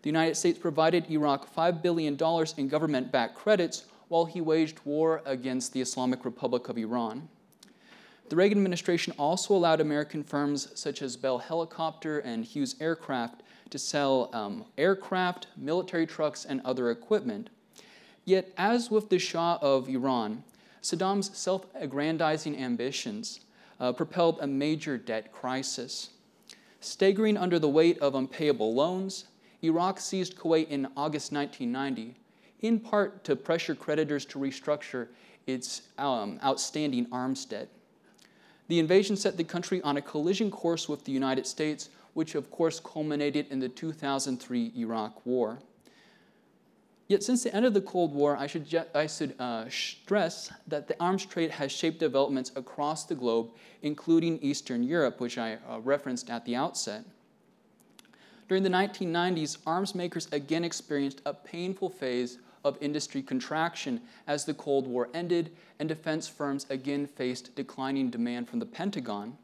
[0.06, 2.16] The United States provided Iraq $5 billion
[2.56, 7.28] in government backed credits while he waged war against the Islamic Republic of Iran.
[8.28, 13.80] The Reagan administration also allowed American firms such as Bell Helicopter and Hughes Aircraft to
[13.80, 17.50] sell um, aircraft, military trucks, and other equipment.
[18.24, 20.44] Yet, as with the Shah of Iran,
[20.82, 23.40] Saddam's self aggrandizing ambitions
[23.80, 26.10] uh, propelled a major debt crisis.
[26.78, 29.24] Staggering under the weight of unpayable loans,
[29.62, 32.14] Iraq seized Kuwait in August 1990,
[32.60, 35.08] in part to pressure creditors to restructure
[35.46, 37.68] its um, outstanding arms debt.
[38.68, 42.50] The invasion set the country on a collision course with the United States, which of
[42.50, 45.58] course culminated in the 2003 Iraq War.
[47.08, 50.88] Yet since the end of the Cold War, I should, I should uh, stress that
[50.88, 53.50] the arms trade has shaped developments across the globe,
[53.82, 57.04] including Eastern Europe, which I uh, referenced at the outset.
[58.48, 64.54] During the 1990s, arms makers again experienced a painful phase of industry contraction as the
[64.54, 69.36] Cold War ended and defense firms again faced declining demand from the Pentagon.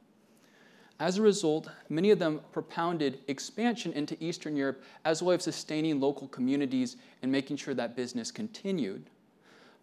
[1.01, 5.43] As a result, many of them propounded expansion into Eastern Europe as a way of
[5.43, 9.11] sustaining local communities and making sure that business continued.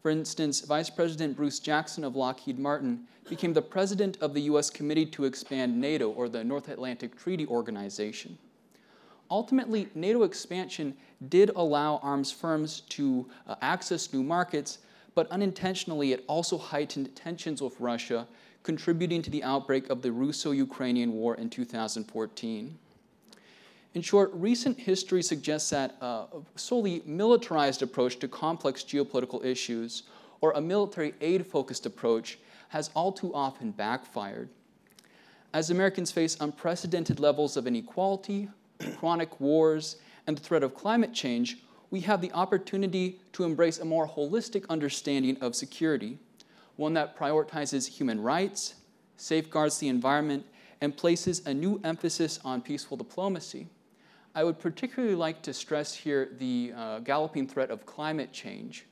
[0.01, 4.69] For instance, Vice President Bruce Jackson of Lockheed Martin became the president of the US
[4.69, 8.37] Committee to Expand NATO, or the North Atlantic Treaty Organization.
[9.31, 10.95] Ultimately, NATO expansion
[11.29, 14.79] did allow arms firms to uh, access new markets,
[15.13, 18.27] but unintentionally, it also heightened tensions with Russia
[18.63, 22.77] contributing to the outbreak of the Russo Ukrainian War in 2014.
[23.95, 26.25] In short, recent history suggests that a
[26.55, 30.03] solely militarized approach to complex geopolitical issues
[30.41, 32.37] or a military aid focused approach
[32.69, 34.49] has all too often backfired.
[35.53, 38.49] As Americans face unprecedented levels of inequality,
[38.97, 41.57] chronic wars, and the threat of climate change,
[41.91, 46.17] we have the opportunity to embrace a more holistic understanding of security
[46.79, 48.75] one that prioritizes human rights,
[49.17, 50.45] safeguards the environment,
[50.79, 53.67] and places a new emphasis on peaceful diplomacy.
[54.33, 58.85] I would particularly like to stress here the uh, galloping threat of climate change.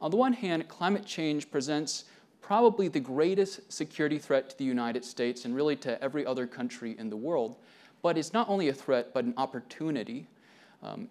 [0.00, 2.04] On the one hand, climate change presents
[2.40, 6.94] probably the greatest security threat to the United States and really to every other country
[6.96, 7.56] in the world.
[8.02, 10.26] But it's not only a threat, but an opportunity.
[10.82, 11.08] Um,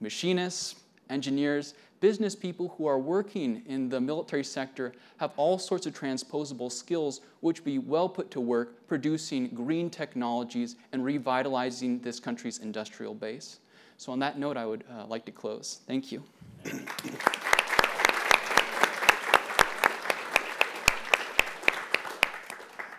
[0.00, 0.76] machinists,
[1.10, 6.70] engineers, business people who are working in the military sector have all sorts of transposable
[6.70, 13.14] skills which be well put to work producing green technologies and revitalizing this country's industrial
[13.14, 13.60] base.
[13.98, 15.80] So on that note, I would uh, like to close.
[15.86, 16.24] Thank you.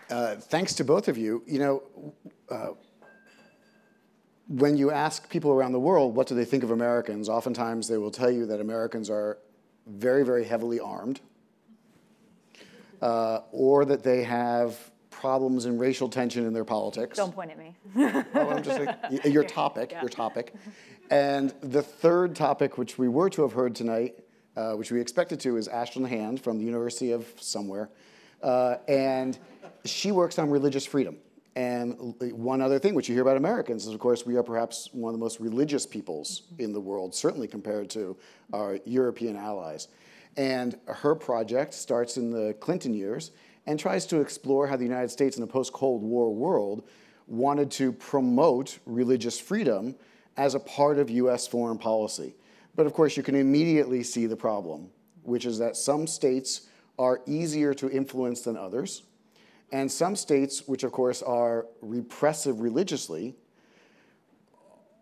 [0.09, 1.43] Uh, thanks to both of you.
[1.47, 1.83] You know,
[2.49, 2.69] uh,
[4.47, 7.97] when you ask people around the world what do they think of Americans, oftentimes they
[7.97, 9.37] will tell you that Americans are
[9.87, 11.19] very, very heavily armed,
[13.01, 14.77] uh, or that they have
[15.09, 17.17] problems and racial tension in their politics.
[17.17, 17.75] Don't point at me.
[18.35, 20.53] Oh, I'm just y- your topic, your topic.
[21.09, 24.15] And the third topic, which we were to have heard tonight,
[24.57, 27.89] uh, which we expected to, is Ashlyn Hand from the University of somewhere.
[28.43, 29.39] Uh, and
[29.85, 31.17] she works on religious freedom.
[31.55, 34.89] And one other thing, which you hear about Americans, is of course we are perhaps
[34.91, 38.17] one of the most religious peoples in the world, certainly compared to
[38.51, 39.87] our European allies.
[40.35, 43.31] And her project starts in the Clinton years
[43.67, 46.83] and tries to explore how the United States in a post Cold War world
[47.27, 49.95] wanted to promote religious freedom
[50.37, 52.35] as a part of US foreign policy.
[52.75, 54.89] But of course, you can immediately see the problem,
[55.21, 56.67] which is that some states
[56.97, 59.03] are easier to influence than others.
[59.71, 63.35] And some states, which of course are repressive religiously,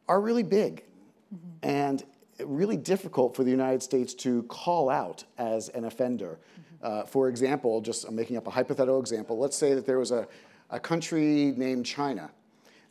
[0.08, 0.84] are really big
[1.62, 2.04] and
[2.46, 6.39] really difficult for the United States to call out as an offender.
[6.82, 9.38] Uh, for example, just I'm making up a hypothetical example.
[9.38, 10.28] Let's say that there was a,
[10.70, 12.32] a country named China,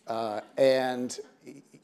[0.06, 1.18] uh, and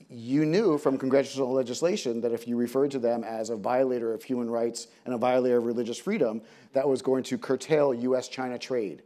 [0.08, 4.22] you knew from congressional legislation that if you referred to them as a violator of
[4.22, 6.40] human rights and a violator of religious freedom,
[6.72, 9.02] that was going to curtail US China trade.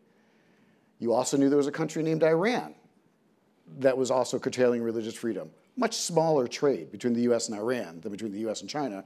[0.99, 2.75] You also knew there was a country named Iran
[3.79, 5.51] that was also curtailing religious freedom.
[5.77, 9.05] Much smaller trade between the US and Iran than between the US and China.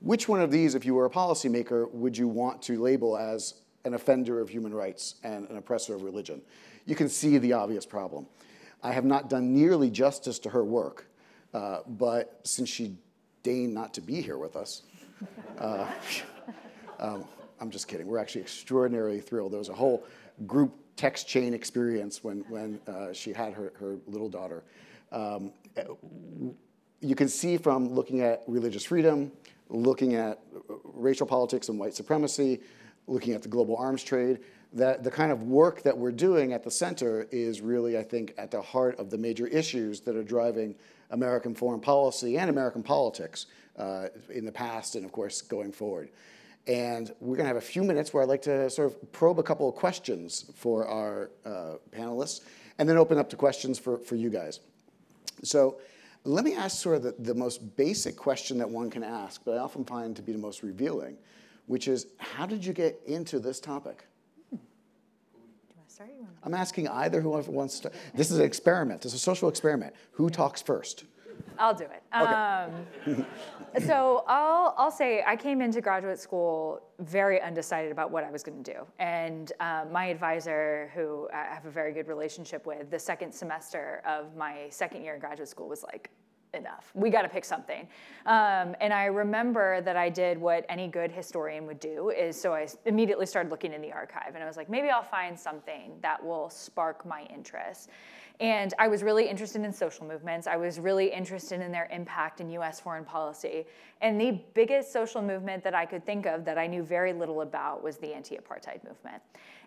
[0.00, 3.54] Which one of these, if you were a policymaker, would you want to label as
[3.84, 6.42] an offender of human rights and an oppressor of religion?
[6.86, 8.26] You can see the obvious problem.
[8.82, 11.06] I have not done nearly justice to her work,
[11.54, 12.96] uh, but since she
[13.42, 14.82] deigned not to be here with us,
[15.58, 15.86] uh,
[16.98, 17.24] um,
[17.60, 18.06] I'm just kidding.
[18.06, 19.52] We're actually extraordinarily thrilled.
[19.52, 20.04] There was a whole
[20.46, 24.62] group text chain experience when, when uh, she had her, her little daughter.
[25.10, 25.52] Um,
[27.00, 29.32] you can see from looking at religious freedom,
[29.68, 30.40] looking at
[30.84, 32.60] racial politics and white supremacy,
[33.06, 34.40] looking at the global arms trade,
[34.72, 38.34] that the kind of work that we're doing at the center is really, I think,
[38.38, 40.74] at the heart of the major issues that are driving
[41.12, 43.46] American foreign policy and American politics
[43.78, 46.10] uh, in the past and, of course, going forward.
[46.66, 49.38] And we're going to have a few minutes where I'd like to sort of probe
[49.38, 52.42] a couple of questions for our uh, panelists
[52.78, 54.60] and then open up to questions for, for you guys.
[55.42, 55.78] So
[56.24, 59.52] let me ask sort of the, the most basic question that one can ask, but
[59.52, 61.16] I often find to be the most revealing,
[61.66, 64.04] which is how did you get into this topic?
[65.98, 66.10] Do you want to start?
[66.10, 67.92] You wanna- I'm asking either whoever wants to.
[68.14, 69.02] This is an experiment.
[69.02, 69.94] This is a social experiment.
[70.12, 71.04] Who talks first?
[71.58, 72.02] I'll do it.
[72.12, 73.26] Um,
[73.86, 78.42] so I'll, I'll say I came into graduate school very undecided about what I was
[78.42, 78.80] going to do.
[78.98, 84.02] And um, my advisor, who I have a very good relationship with, the second semester
[84.06, 86.10] of my second year in graduate school was like,
[86.54, 86.90] enough.
[86.94, 87.88] We got to pick something.
[88.26, 92.52] Um, and I remember that I did what any good historian would do is so
[92.52, 95.94] I immediately started looking in the archive and I was like, maybe I'll find something
[96.02, 97.88] that will spark my interest.
[98.40, 100.46] And I was really interested in social movements.
[100.46, 103.64] I was really interested in their impact in US foreign policy.
[104.00, 107.42] And the biggest social movement that I could think of that I knew very little
[107.42, 109.22] about was the anti apartheid movement.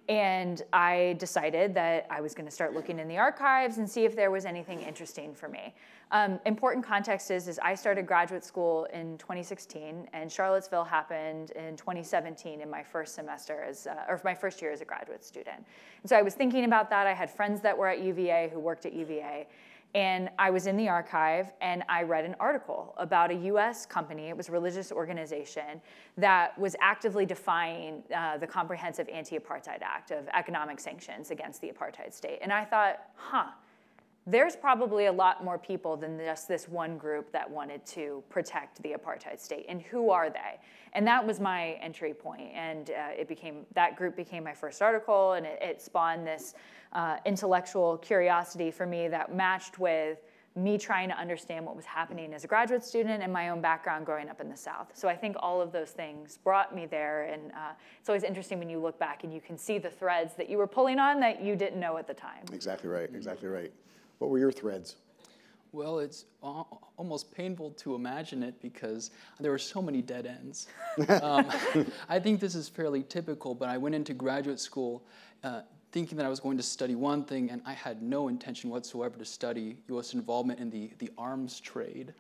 [0.08, 4.06] And I decided that I was going to start looking in the archives and see
[4.06, 5.74] if there was anything interesting for me.
[6.12, 11.76] Um, important context is, is I started graduate school in 2016, and Charlottesville happened in
[11.76, 15.58] 2017 in my first semester as, uh, or my first year as a graduate student.
[15.58, 17.08] And so I was thinking about that.
[17.08, 19.48] I had friends that were at UVA who worked at UVA.
[19.96, 24.28] And I was in the archive and I read an article about a US company,
[24.28, 25.82] it was a religious organization,
[26.18, 31.72] that was actively defying uh, the Comprehensive Anti Apartheid Act of economic sanctions against the
[31.72, 32.40] apartheid state.
[32.42, 33.52] And I thought, huh,
[34.28, 38.82] there's probably a lot more people than just this one group that wanted to protect
[38.82, 39.66] the apartheid state.
[39.70, 40.60] And who are they?
[40.94, 42.50] And that was my entry point.
[42.56, 46.56] And uh, it became that group became my first article, and it, it spawned this
[46.94, 50.24] uh, intellectual curiosity for me that matched with
[50.56, 54.06] me trying to understand what was happening as a graduate student and my own background
[54.06, 54.90] growing up in the South.
[54.94, 57.26] So I think all of those things brought me there.
[57.26, 60.34] And uh, it's always interesting when you look back and you can see the threads
[60.36, 62.46] that you were pulling on that you didn't know at the time.
[62.54, 63.10] Exactly right.
[63.14, 63.74] Exactly right.
[64.20, 64.96] What were your threads?
[65.72, 66.24] Well, it's
[66.98, 69.12] almost painful to imagine it because
[69.42, 70.68] there were so many dead ends.
[71.22, 71.46] um,
[72.10, 75.04] I think this is fairly typical, but I went into graduate school
[75.44, 75.62] uh,
[75.92, 79.18] thinking that I was going to study one thing, and I had no intention whatsoever
[79.18, 80.14] to study U.S.
[80.14, 82.14] involvement in the, the arms trade.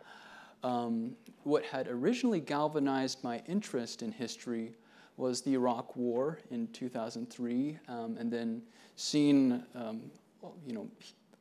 [0.63, 4.73] Um, what had originally galvanized my interest in history
[5.17, 8.61] was the Iraq War in 2003, um, and then
[8.95, 10.11] seeing, um,
[10.67, 10.87] you know,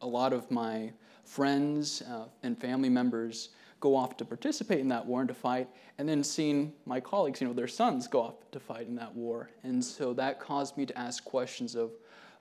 [0.05, 0.92] a lot of my
[1.24, 3.48] friends uh, and family members
[3.80, 5.66] go off to participate in that war and to fight,
[5.98, 9.14] and then seeing my colleagues, you know, their sons go off to fight in that
[9.14, 9.50] war.
[9.62, 11.90] And so that caused me to ask questions of,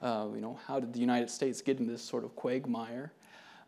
[0.02, 3.14] uh, you know, how did the United States get in this sort of quagmire?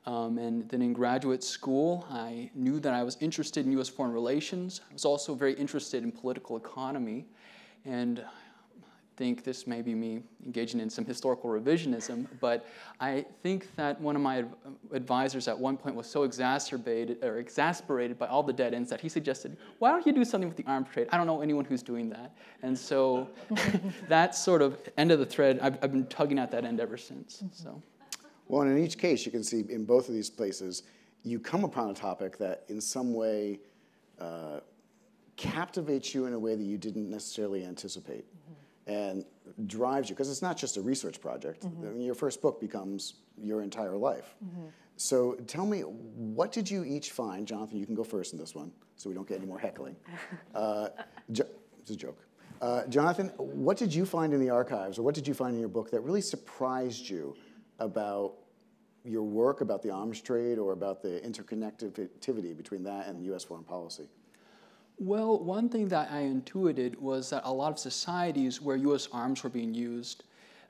[0.05, 4.11] Um, and then in graduate school, I knew that I was interested in US foreign
[4.11, 4.81] relations.
[4.89, 7.25] I was also very interested in political economy.
[7.85, 8.23] And
[9.17, 12.65] think this may be me engaging in some historical revisionism, but
[12.99, 14.45] I think that one of my
[14.91, 19.01] advisors at one point was so exacerbated or exasperated by all the dead ends that
[19.01, 21.07] he suggested, "Why don't you do something with the arms trade?
[21.11, 23.29] I don't know anyone who's doing that." And so
[24.07, 26.97] that sort of end of the thread, I've, I've been tugging at that end ever
[26.97, 27.43] since.
[27.51, 27.81] So.
[28.47, 30.83] Well, and in each case, you can see in both of these places,
[31.23, 33.59] you come upon a topic that in some way
[34.19, 34.59] uh,
[35.35, 38.25] captivates you in a way that you didn't necessarily anticipate
[38.87, 39.25] and
[39.65, 41.65] drives you, because it's not just a research project.
[41.65, 44.35] I mean, your first book becomes your entire life.
[44.97, 47.45] So tell me, what did you each find?
[47.47, 49.95] Jonathan, you can go first in this one, so we don't get any more heckling.
[50.55, 50.87] Uh,
[51.31, 51.47] jo-
[51.81, 52.19] it's a joke.
[52.61, 55.59] Uh, Jonathan, what did you find in the archives, or what did you find in
[55.59, 57.35] your book that really surprised you
[57.79, 58.35] about
[59.03, 63.43] your work, about the arms trade, or about the interconnectivity between that and U.S.
[63.43, 64.07] foreign policy?
[64.97, 69.43] Well, one thing that I intuited was that a lot of societies where US arms
[69.43, 70.23] were being used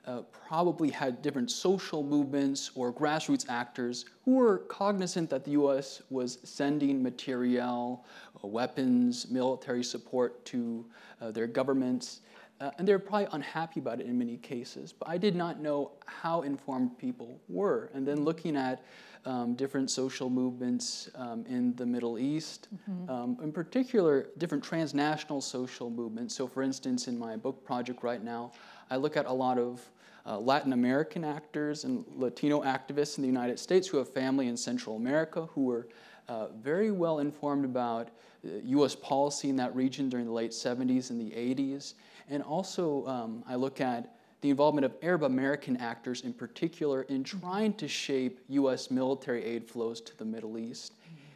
[0.04, 6.02] uh, probably had different social movements or grassroots actors who were cognizant that the US
[6.10, 8.04] was sending materiel,
[8.42, 10.84] uh, weapons, military support to
[11.20, 12.20] uh, their governments.
[12.60, 14.92] Uh, and they were probably unhappy about it in many cases.
[14.92, 17.90] But I did not know how informed people were.
[17.94, 18.82] And then looking at
[19.26, 22.68] um, different social movements um, in the Middle East,
[23.10, 26.34] um, in particular, different transnational social movements.
[26.34, 28.52] So, for instance, in my book project right now,
[28.88, 29.86] I look at a lot of
[30.24, 34.56] uh, Latin American actors and Latino activists in the United States who have family in
[34.56, 35.88] Central America who were
[36.28, 38.08] uh, very well informed about
[38.44, 41.94] uh, US policy in that region during the late 70s and the 80s.
[42.28, 47.24] And also, um, I look at the involvement of Arab American actors in particular in
[47.24, 50.94] trying to shape US military aid flows to the Middle East.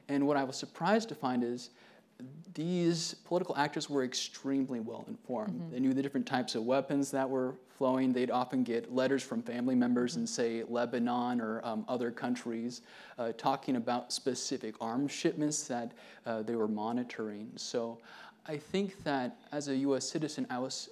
[0.08, 1.70] And what I was surprised to find is
[2.54, 5.70] these political actors were extremely well informed.
[5.72, 8.12] They knew the different types of weapons that were flowing.
[8.12, 12.82] They'd often get letters from family members in, say, Lebanon or um, other countries
[13.18, 15.92] uh, talking about specific arms shipments that
[16.26, 17.50] uh, they were monitoring.
[17.56, 17.98] So
[18.46, 20.90] I think that as a US citizen, I was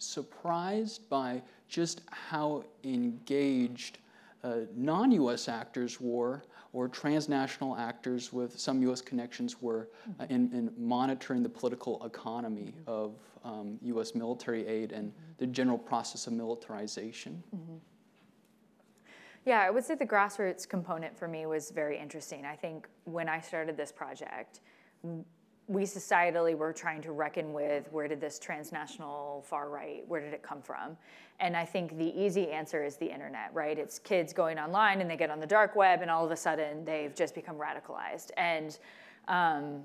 [0.00, 3.98] surprised by just how engaged
[4.42, 6.42] uh, non US actors were,
[6.72, 9.88] or transnational actors with some US connections were
[10.18, 15.78] uh, in, in monitoring the political economy of um, US military aid and the general
[15.78, 17.42] process of militarization.
[19.46, 22.44] Yeah, I would say the grassroots component for me was very interesting.
[22.44, 24.60] I think when I started this project,
[25.70, 30.34] we societally were trying to reckon with where did this transnational far right, where did
[30.34, 30.96] it come from?
[31.38, 33.78] And I think the easy answer is the internet, right?
[33.78, 36.36] It's kids going online and they get on the dark web and all of a
[36.36, 38.32] sudden they've just become radicalized.
[38.36, 38.76] And
[39.28, 39.84] um,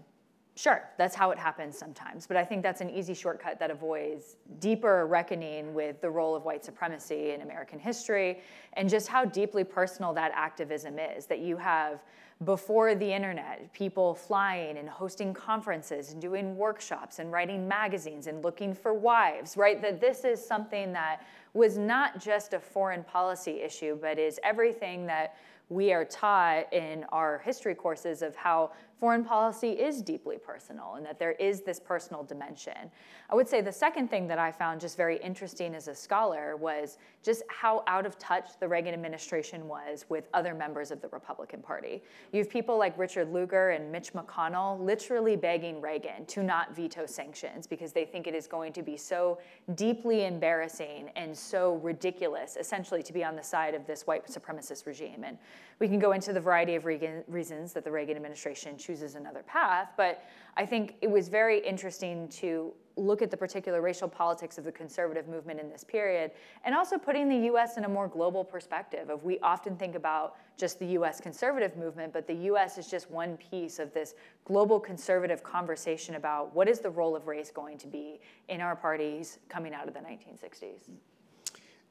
[0.57, 2.25] Sure, that's how it happens sometimes.
[2.25, 6.45] But I think that's an easy shortcut that avoids deeper reckoning with the role of
[6.45, 8.39] white supremacy in American history
[8.73, 11.25] and just how deeply personal that activism is.
[11.25, 12.01] That you have,
[12.43, 18.43] before the internet, people flying and hosting conferences and doing workshops and writing magazines and
[18.43, 19.81] looking for wives, right?
[19.81, 25.05] That this is something that was not just a foreign policy issue, but is everything
[25.05, 25.37] that
[25.69, 31.05] we are taught in our history courses of how foreign policy is deeply personal and
[31.05, 32.91] that there is this personal dimension.
[33.29, 36.55] I would say the second thing that I found just very interesting as a scholar
[36.55, 41.09] was just how out of touch the Reagan administration was with other members of the
[41.09, 42.03] Republican Party.
[42.31, 47.05] You have people like Richard Lugar and Mitch McConnell literally begging Reagan to not veto
[47.05, 49.39] sanctions because they think it is going to be so
[49.73, 54.85] deeply embarrassing and so ridiculous, essentially, to be on the side of this white supremacist
[54.85, 55.23] regime.
[55.25, 55.37] And
[55.79, 59.89] we can go into the variety of reasons that the Reagan administration chooses another path,
[59.97, 60.23] but
[60.57, 64.71] I think it was very interesting to look at the particular racial politics of the
[64.71, 66.31] conservative movement in this period,
[66.63, 70.35] and also putting the US in a more global perspective of we often think about
[70.57, 74.13] just the US conservative movement, but the US is just one piece of this
[74.45, 78.75] global conservative conversation about what is the role of race going to be in our
[78.75, 80.89] parties coming out of the 1960s.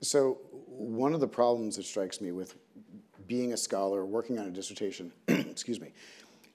[0.00, 2.54] So one of the problems that strikes me with
[3.26, 5.92] being a scholar, working on a dissertation, excuse me,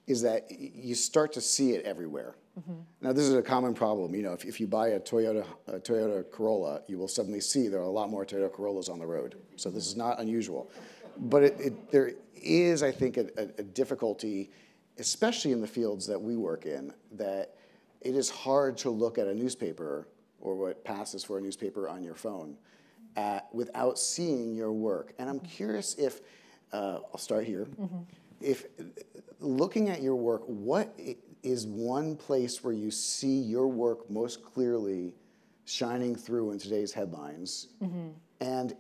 [0.09, 2.35] is that you start to see it everywhere.
[2.59, 2.79] Mm-hmm.
[3.01, 4.15] Now, this is a common problem.
[4.15, 7.67] You know, if, if you buy a Toyota, a Toyota Corolla, you will suddenly see
[7.67, 9.35] there are a lot more Toyota Corollas on the road.
[9.55, 10.71] So this is not unusual.
[11.17, 13.27] But it, it, there is, I think, a,
[13.59, 14.49] a difficulty,
[14.97, 17.55] especially in the fields that we work in, that
[18.01, 20.07] it is hard to look at a newspaper
[20.41, 22.57] or what passes for a newspaper on your phone
[23.15, 25.13] at, without seeing your work.
[25.19, 26.21] And I'm curious if,
[26.73, 27.67] uh, I'll start here.
[27.79, 27.97] Mm-hmm.
[28.41, 28.65] If
[29.39, 30.97] looking at your work, what
[31.43, 35.13] is one place where you see your work most clearly
[35.65, 37.67] shining through in today's headlines?
[37.81, 38.09] Mm-hmm.
[38.41, 38.75] And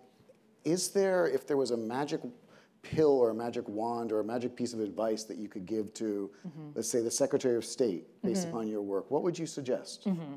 [0.63, 2.21] is there, if there was a magic
[2.81, 5.93] pill or a magic wand or a magic piece of advice that you could give
[5.95, 6.69] to, mm-hmm.
[6.75, 8.51] let's say, the Secretary of State based mm-hmm.
[8.51, 10.05] upon your work, what would you suggest?
[10.05, 10.35] Mm-hmm.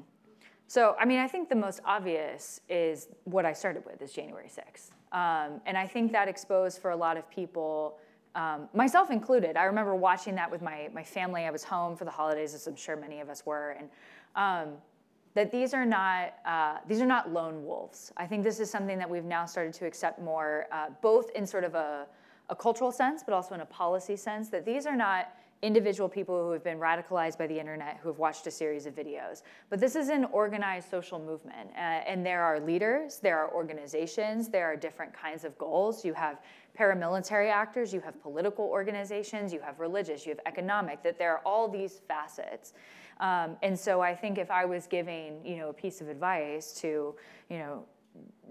[0.66, 4.48] So, I mean, I think the most obvious is what I started with is January
[4.48, 4.90] 6th.
[5.12, 7.98] Um, and I think that exposed for a lot of people
[8.34, 9.56] um, myself included.
[9.56, 11.44] I remember watching that with my, my family.
[11.44, 13.88] I was home for the holidays, as I'm sure many of us were, and
[14.36, 14.74] um,
[15.34, 18.12] that these are not uh, these are not lone wolves.
[18.16, 21.46] I think this is something that we've now started to accept more, uh, both in
[21.46, 22.06] sort of a,
[22.48, 24.48] a cultural sense, but also in a policy sense.
[24.48, 28.18] That these are not individual people who have been radicalized by the internet who have
[28.18, 29.42] watched a series of videos.
[29.70, 34.48] But this is an organized social movement, uh, and there are leaders, there are organizations,
[34.48, 36.04] there are different kinds of goals.
[36.04, 36.40] You have
[36.78, 41.40] paramilitary actors, you have political organizations, you have religious, you have economic, that there are
[41.44, 42.72] all these facets.
[43.20, 46.72] Um, and so I think if I was giving, you know, a piece of advice
[46.80, 47.14] to,
[47.50, 47.84] you know,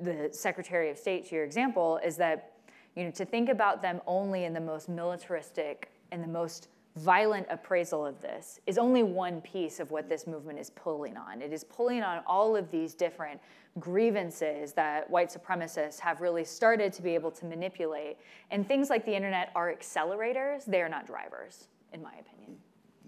[0.02, 2.54] the Secretary of State, to your example, is that,
[2.96, 6.68] you know, to think about them only in the most militaristic and the most
[6.98, 11.42] violent appraisal of this is only one piece of what this movement is pulling on.
[11.42, 13.40] It is pulling on all of these different
[13.80, 18.18] grievances that white supremacists have really started to be able to manipulate.
[18.52, 22.58] And things like the internet are accelerators, they are not drivers, in my opinion.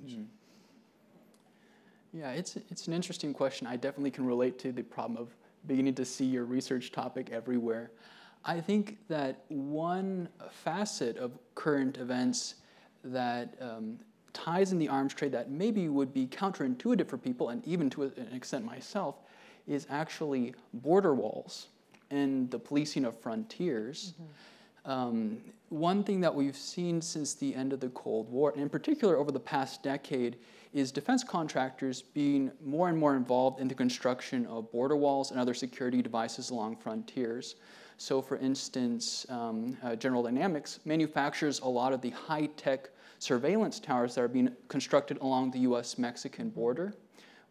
[0.06, 0.24] Mm-hmm.
[2.14, 3.68] Yeah, it's, it's an interesting question.
[3.68, 5.36] I definitely can relate to the problem of
[5.68, 7.92] beginning to see your research topic everywhere.
[8.46, 12.56] I think that one facet of current events
[13.04, 14.00] that um,
[14.34, 18.04] ties in the arms trade that maybe would be counterintuitive for people, and even to
[18.04, 19.16] an extent myself,
[19.68, 21.68] is actually border walls
[22.12, 24.14] and the policing of frontiers.
[24.14, 24.92] Mm-hmm.
[24.92, 25.38] Um,
[25.70, 29.18] one thing that we've seen since the end of the Cold War, and in particular
[29.18, 30.38] over the past decade,
[30.74, 35.40] is defense contractors being more and more involved in the construction of border walls and
[35.40, 37.56] other security devices along frontiers.
[37.98, 42.90] So, for instance, um, uh, General Dynamics manufactures a lot of the high tech
[43.24, 46.94] surveillance towers that are being constructed along the US Mexican border,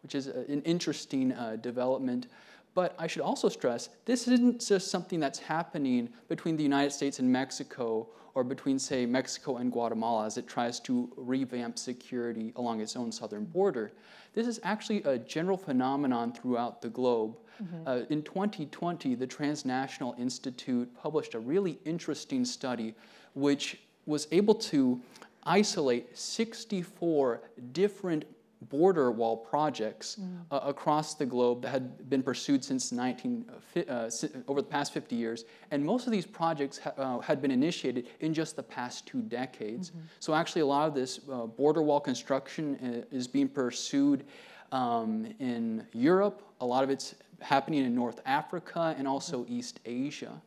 [0.03, 2.27] which is an interesting uh, development.
[2.75, 7.19] But I should also stress this isn't just something that's happening between the United States
[7.19, 12.81] and Mexico or between, say, Mexico and Guatemala as it tries to revamp security along
[12.81, 13.91] its own southern border.
[14.33, 17.37] This is actually a general phenomenon throughout the globe.
[17.63, 17.87] Mm-hmm.
[17.87, 22.95] Uh, in 2020, the Transnational Institute published a really interesting study
[23.35, 24.99] which was able to
[25.45, 27.41] isolate 64
[27.71, 28.25] different
[28.69, 30.39] border wall projects mm.
[30.51, 34.09] uh, across the globe that had been pursued since 19, uh, uh
[34.47, 35.45] over the past 50 years.
[35.71, 39.21] And most of these projects ha- uh, had been initiated in just the past two
[39.21, 39.89] decades.
[39.89, 39.99] Mm-hmm.
[40.19, 44.25] So actually a lot of this uh, border wall construction uh, is being pursued
[44.71, 46.41] um, in Europe.
[46.61, 49.53] A lot of it's happening in North Africa and also mm-hmm.
[49.53, 50.41] East Asia.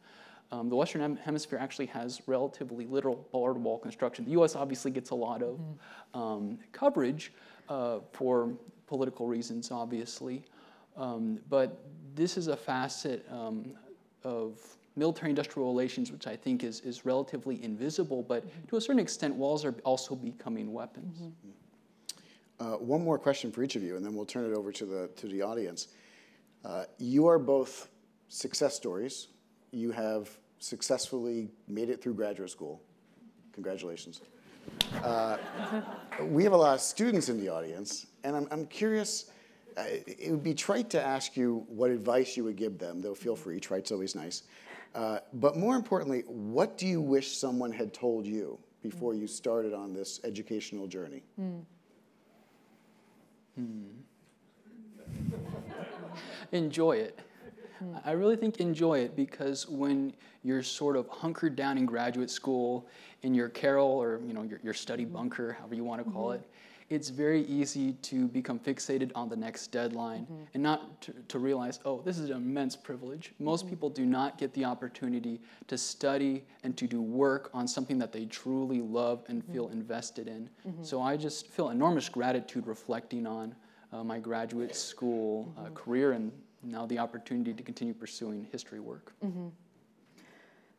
[0.52, 4.24] Um, the Western Hemisphere actually has relatively little border wall construction.
[4.24, 4.54] The U.S.
[4.54, 6.18] obviously gets a lot of mm-hmm.
[6.18, 7.32] um, coverage
[7.68, 8.52] uh, for
[8.86, 10.44] political reasons, obviously,
[10.96, 11.82] um, but
[12.14, 13.72] this is a facet um,
[14.22, 14.60] of
[14.94, 18.66] military-industrial relations which I think is, is relatively invisible, but mm-hmm.
[18.68, 21.18] to a certain extent, walls are also becoming weapons.
[21.18, 21.50] Mm-hmm.
[22.58, 24.86] Uh, one more question for each of you, and then we'll turn it over to
[24.86, 25.88] the, to the audience.
[26.64, 27.88] Uh, you are both
[28.28, 29.28] success stories
[29.70, 32.80] you have successfully made it through graduate school.
[33.52, 34.20] Congratulations.
[35.02, 35.38] Uh,
[36.22, 39.30] we have a lot of students in the audience, and I'm, I'm curious.
[39.76, 43.14] Uh, it would be trite to ask you what advice you would give them, though
[43.14, 44.42] feel free, trite's always nice.
[44.94, 49.74] Uh, but more importantly, what do you wish someone had told you before you started
[49.74, 51.22] on this educational journey?
[56.52, 57.18] enjoy it.
[57.78, 57.96] Hmm.
[58.04, 62.88] I really think enjoy it because when you're sort of hunkered down in graduate school
[63.22, 65.14] in your carrel or you know your, your study mm-hmm.
[65.14, 66.42] bunker, however you want to call mm-hmm.
[66.42, 66.50] it,
[66.88, 70.44] it's very easy to become fixated on the next deadline mm-hmm.
[70.54, 73.32] and not to, to realize, oh, this is an immense privilege.
[73.40, 77.98] Most people do not get the opportunity to study and to do work on something
[77.98, 80.48] that they truly love and feel invested in.
[80.82, 83.56] So I just feel enormous gratitude reflecting on
[83.92, 86.30] uh, my graduate school uh, career and
[86.66, 89.14] now the opportunity to continue pursuing history work.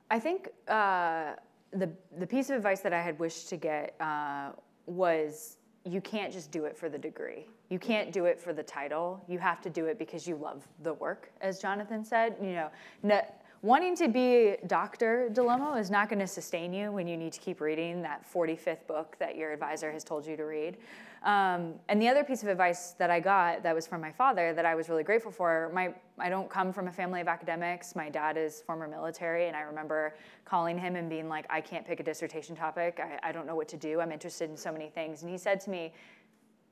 [0.09, 1.33] I think uh,
[1.71, 4.51] the the piece of advice that I had wished to get uh,
[4.85, 7.47] was you can't just do it for the degree.
[7.69, 9.23] You can't do it for the title.
[9.27, 12.35] You have to do it because you love the work, as Jonathan said.
[12.41, 12.69] You know,
[13.03, 13.21] no,
[13.61, 15.29] wanting to be Dr.
[15.31, 18.85] Dell'Omo is not going to sustain you when you need to keep reading that 45th
[18.87, 20.77] book that your advisor has told you to read.
[21.23, 24.53] Um, and the other piece of advice that I got that was from my father
[24.53, 25.71] that I was really grateful for.
[25.73, 27.95] My I don't come from a family of academics.
[27.95, 30.15] My dad is former military, and I remember
[30.45, 32.99] calling him and being like, "I can't pick a dissertation topic.
[32.99, 33.99] I, I don't know what to do.
[33.99, 35.93] I'm interested in so many things." And he said to me,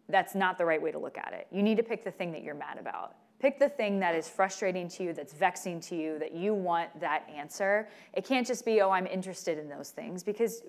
[0.09, 1.47] "That's not the right way to look at it.
[1.51, 4.29] You need to pick the thing that you're mad about." Pick the thing that is
[4.29, 7.89] frustrating to you, that's vexing to you, that you want that answer.
[8.13, 10.63] It can't just be, oh, I'm interested in those things, because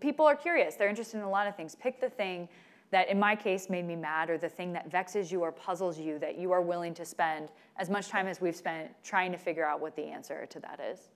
[0.00, 0.74] people are curious.
[0.74, 1.74] They're interested in a lot of things.
[1.74, 2.48] Pick the thing
[2.90, 5.98] that, in my case, made me mad, or the thing that vexes you or puzzles
[5.98, 9.38] you that you are willing to spend as much time as we've spent trying to
[9.38, 11.08] figure out what the answer to that is.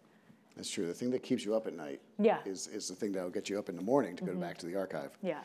[0.57, 0.87] That's true.
[0.87, 2.39] The thing that keeps you up at night Yeah.
[2.45, 4.59] is, is the thing that will get you up in the morning to go back
[4.59, 5.11] to the archive.
[5.23, 5.39] Yeah.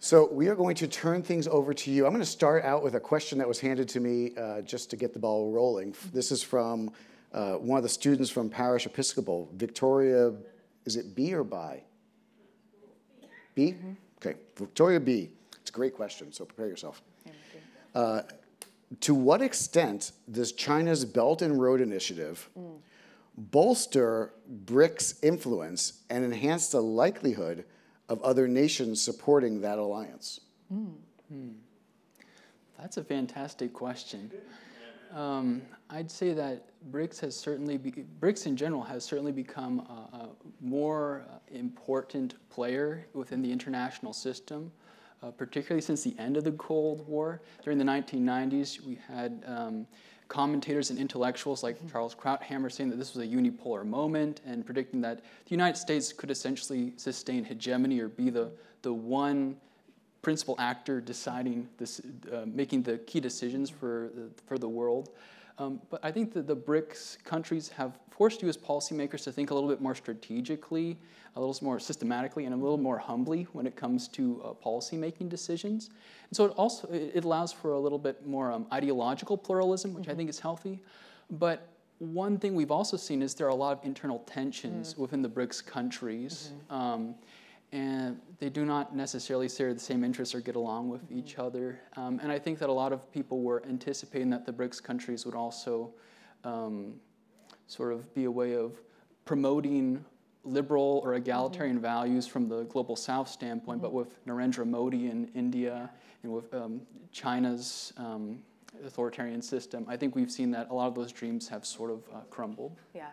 [0.00, 2.04] So we are going to turn things over to you.
[2.04, 4.90] I'm going to start out with a question that was handed to me uh, just
[4.90, 5.94] to get the ball rolling.
[6.12, 6.90] This is from
[7.32, 10.32] uh, one of the students from Parish Episcopal, Victoria.
[10.84, 11.80] Is it B or by?
[13.54, 13.76] B.
[14.18, 15.30] Okay, Victoria B.
[15.74, 16.32] It's a great question.
[16.32, 17.02] So prepare yourself.
[17.96, 18.22] Uh,
[19.00, 22.48] to what extent does China's Belt and Road Initiative
[23.36, 24.34] bolster
[24.66, 27.64] BRICS' influence and enhance the likelihood
[28.08, 30.38] of other nations supporting that alliance?
[32.78, 34.30] That's a fantastic question.
[35.12, 35.60] Um,
[35.90, 40.28] I'd say that BRICS has certainly, be, BRICS in general has certainly become a, a
[40.60, 44.70] more uh, important player within the international system,
[45.24, 47.40] uh, particularly since the end of the Cold War.
[47.62, 49.86] During the 1990s, we had um,
[50.28, 55.00] commentators and intellectuals like Charles Krauthammer saying that this was a unipolar moment and predicting
[55.02, 58.50] that the United States could essentially sustain hegemony or be the,
[58.82, 59.56] the one
[60.22, 62.00] principal actor deciding this,
[62.32, 65.10] uh, making the key decisions for the, for the world.
[65.58, 69.50] Um, but I think that the BRICS countries have forced you as policymakers to think
[69.50, 70.96] a little bit more strategically,
[71.34, 75.28] a little more systematically, and a little more humbly when it comes to uh, policymaking
[75.28, 75.90] decisions.
[76.28, 80.08] And so it also it allows for a little bit more um, ideological pluralism, which
[80.08, 80.80] I think is healthy.
[81.28, 85.20] But one thing we've also seen is there are a lot of internal tensions within
[85.20, 86.52] the BRICS countries.
[86.70, 87.16] Um,
[87.72, 91.80] and they do not necessarily share the same interests or get along with each other.
[91.96, 95.26] Um, and I think that a lot of people were anticipating that the BRICS countries
[95.26, 95.92] would also
[96.44, 96.94] um,
[97.66, 98.80] sort of be a way of
[99.24, 100.04] promoting
[100.44, 105.90] liberal or egalitarian values from the global south standpoint, but with Narendra Modi in India
[106.22, 108.38] and with um, China's um,
[108.84, 112.02] authoritarian system, I think we've seen that a lot of those dreams have sort of
[112.12, 112.76] uh, crumbled.
[112.94, 113.08] Yeah.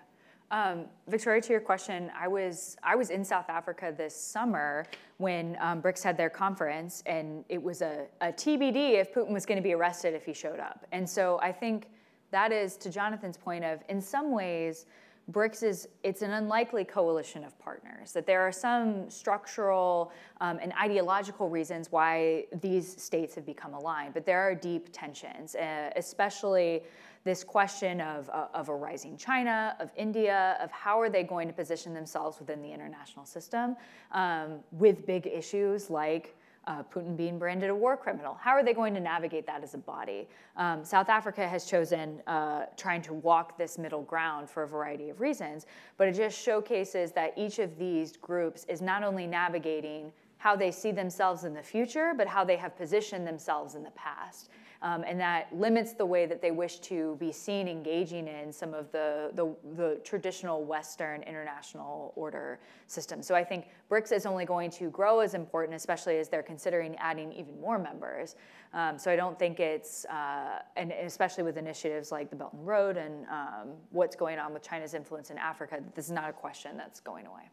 [0.51, 4.85] Um, Victoria, to your question, I was I was in South Africa this summer
[5.17, 9.45] when um, BRICS had their conference, and it was a, a TBD if Putin was
[9.45, 10.85] going to be arrested if he showed up.
[10.91, 11.87] And so I think
[12.31, 14.85] that is to Jonathan's point of, in some ways,
[15.31, 18.11] BRICS is it's an unlikely coalition of partners.
[18.11, 20.11] That there are some structural
[20.41, 25.55] um, and ideological reasons why these states have become aligned, but there are deep tensions,
[25.55, 26.81] uh, especially
[27.23, 31.47] this question of, uh, of a rising China, of India, of how are they going
[31.47, 33.75] to position themselves within the international system
[34.11, 36.35] um, with big issues like
[36.67, 38.37] uh, Putin being branded a war criminal.
[38.39, 40.27] How are they going to navigate that as a body?
[40.57, 45.09] Um, South Africa has chosen uh, trying to walk this middle ground for a variety
[45.09, 45.65] of reasons,
[45.97, 50.71] but it just showcases that each of these groups is not only navigating how they
[50.71, 54.49] see themselves in the future, but how they have positioned themselves in the past.
[54.83, 58.73] Um, and that limits the way that they wish to be seen engaging in some
[58.73, 63.27] of the, the, the, traditional Western international order systems.
[63.27, 66.95] So I think BRICS is only going to grow as important, especially as they're considering
[66.95, 68.35] adding even more members.
[68.73, 72.65] Um, so I don't think it's, uh, and especially with initiatives like the Belt and
[72.65, 76.33] Road and um, what's going on with China's influence in Africa, this is not a
[76.33, 77.43] question that's going away.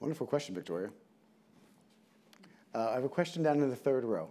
[0.00, 0.88] Wonderful question, Victoria.
[2.74, 4.30] Uh, I have a question down in the third row.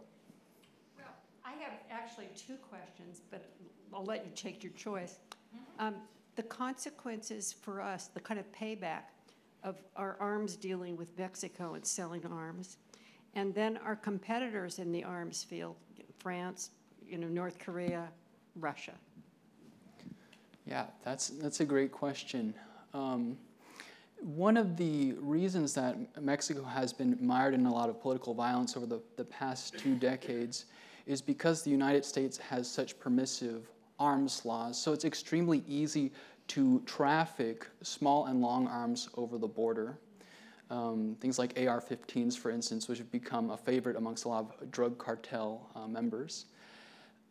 [2.16, 3.46] Well, I have actually two questions, but
[3.94, 5.20] I'll let you take your choice.
[5.80, 5.96] Um,
[6.36, 9.04] the consequences for us, the kind of payback
[9.64, 12.78] of our arms dealing with Mexico and selling arms,
[13.34, 15.76] and then our competitors in the arms field,
[16.20, 16.72] France,
[17.06, 18.08] you know, North Korea,
[18.56, 18.94] Russia.
[20.66, 22.54] Yeah, that's, that's a great question.
[22.94, 23.38] Um,
[24.22, 28.76] one of the reasons that Mexico has been mired in a lot of political violence
[28.76, 30.66] over the, the past two decades
[31.06, 34.82] is because the United States has such permissive arms laws.
[34.82, 36.12] So it's extremely easy
[36.48, 39.98] to traffic small and long arms over the border.
[40.70, 44.56] Um, things like AR 15s, for instance, which have become a favorite amongst a lot
[44.62, 46.46] of drug cartel uh, members.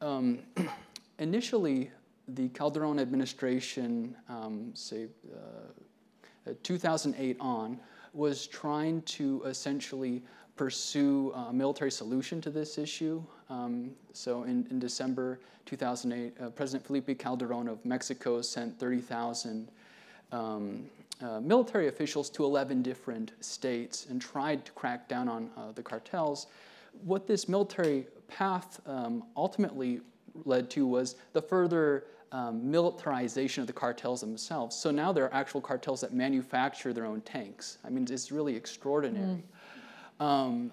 [0.01, 0.39] Um,
[1.19, 1.91] initially,
[2.29, 7.81] the Calderon administration, um, say, uh, uh, 2008 on,
[8.13, 10.23] was trying to essentially
[10.57, 13.23] pursue a military solution to this issue.
[13.51, 19.69] Um, so in, in, December 2008, uh, President Felipe Calderon of Mexico sent 30,000
[20.33, 20.85] um,
[21.21, 25.83] uh, military officials to 11 different states and tried to crack down on uh, the
[25.83, 26.47] cartels.
[27.05, 30.01] What this military path um, ultimately
[30.45, 34.75] led to was the further um, militarization of the cartels themselves.
[34.75, 37.79] So now there are actual cartels that manufacture their own tanks.
[37.85, 39.37] I mean, it's really extraordinary.
[39.37, 39.43] Mm.
[40.21, 40.71] Um,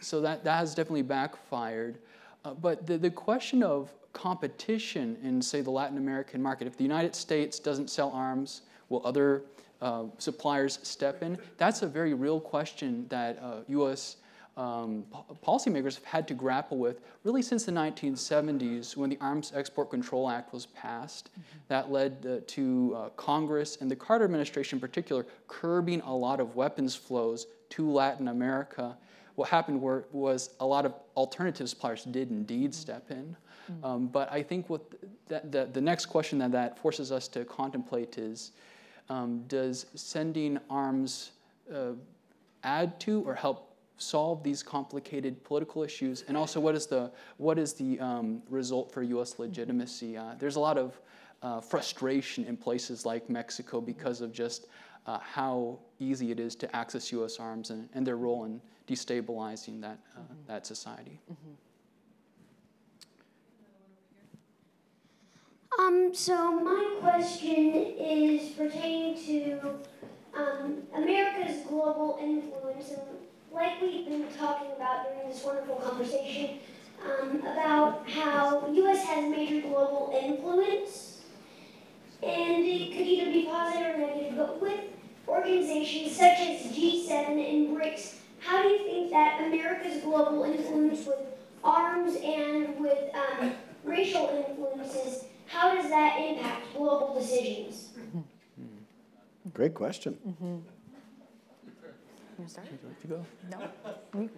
[0.00, 1.98] so that, that has definitely backfired.
[2.44, 6.84] Uh, but the, the question of competition in, say, the Latin American market, if the
[6.84, 9.42] United States doesn't sell arms, will other
[9.80, 11.38] uh, suppliers step in?
[11.56, 14.16] That's a very real question that uh, U.S
[14.56, 15.04] um,
[15.44, 20.28] policymakers have had to grapple with really since the 1970s when the Arms Export Control
[20.28, 21.30] Act was passed.
[21.30, 21.58] Mm-hmm.
[21.68, 26.38] That led uh, to uh, Congress and the Carter administration in particular curbing a lot
[26.38, 28.96] of weapons flows to Latin America.
[29.36, 32.72] What happened were, was a lot of alternative suppliers did indeed mm-hmm.
[32.72, 33.34] step in.
[33.70, 33.84] Mm-hmm.
[33.84, 34.82] Um, but I think what
[35.28, 38.50] the, the, the, next question that that forces us to contemplate is
[39.08, 41.30] um, does sending arms
[41.72, 41.92] uh,
[42.64, 43.71] add to or help
[44.02, 46.24] solve these complicated political issues?
[46.28, 50.16] And also, what is the, what is the um, result for US legitimacy?
[50.16, 51.00] Uh, there's a lot of
[51.42, 54.66] uh, frustration in places like Mexico because of just
[55.06, 59.80] uh, how easy it is to access US arms and, and their role in destabilizing
[59.80, 60.34] that, mm-hmm.
[60.46, 61.20] that society.
[61.30, 61.52] Mm-hmm.
[65.78, 69.78] Um, so my question is pertaining to
[70.36, 73.00] um, America's global influence and
[73.54, 76.58] like we've been talking about during this wonderful conversation,
[77.04, 79.04] um, about how U.S.
[79.04, 81.20] has major global influence,
[82.22, 84.80] and it could either be positive or negative, but with
[85.28, 91.18] organizations such as G7 and BRICS, how do you think that America's global influence with
[91.62, 93.52] arms and with um,
[93.84, 97.90] racial influences, how does that impact global decisions?
[99.52, 100.16] Great question.
[100.26, 100.58] Mm-hmm
[102.48, 102.68] start?
[102.70, 103.26] Would you like to go?
[103.50, 104.28] No.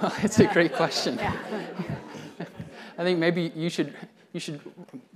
[0.00, 1.16] Well, it's a great question.
[1.16, 1.36] Yeah.
[2.98, 3.94] I think maybe you should
[4.32, 4.60] you should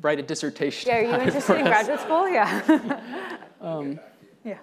[0.00, 0.88] write a dissertation.
[0.88, 2.28] Yeah, are you interested in graduate school?
[2.28, 3.00] Yeah.
[3.60, 4.00] um,
[4.44, 4.58] yeah.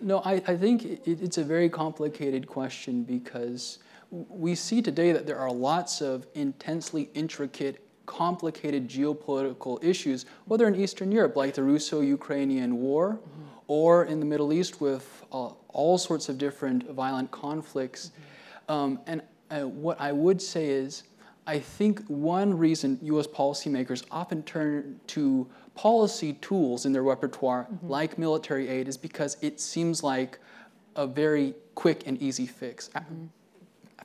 [0.00, 3.78] No, I, I think it, it's a very complicated question because
[4.10, 10.74] we see today that there are lots of intensely intricate complicated geopolitical issues, whether in
[10.74, 13.42] Eastern Europe, like the Russo Ukrainian war, mm-hmm.
[13.68, 18.10] or in the Middle East with uh, all sorts of different violent conflicts.
[18.10, 18.72] Mm-hmm.
[18.72, 21.04] Um, and uh, what I would say is,
[21.46, 27.88] I think one reason US policymakers often turn to policy tools in their repertoire, mm-hmm.
[27.88, 30.38] like military aid, is because it seems like
[30.96, 32.90] a very quick and easy fix.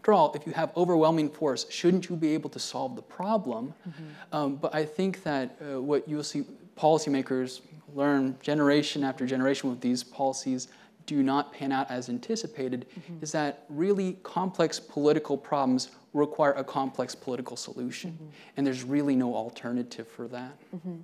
[0.07, 3.73] After all, if you have overwhelming force, shouldn't you be able to solve the problem?
[3.85, 4.03] Mm-hmm.
[4.31, 6.45] Um, but I think that uh, what you'll see
[6.77, 7.59] policymakers
[7.93, 10.69] learn generation after generation with these policies
[11.07, 13.21] do not pan out as anticipated mm-hmm.
[13.21, 18.11] is that really complex political problems require a complex political solution.
[18.11, 18.27] Mm-hmm.
[18.55, 20.57] And there's really no alternative for that.
[20.73, 20.95] Mm-hmm.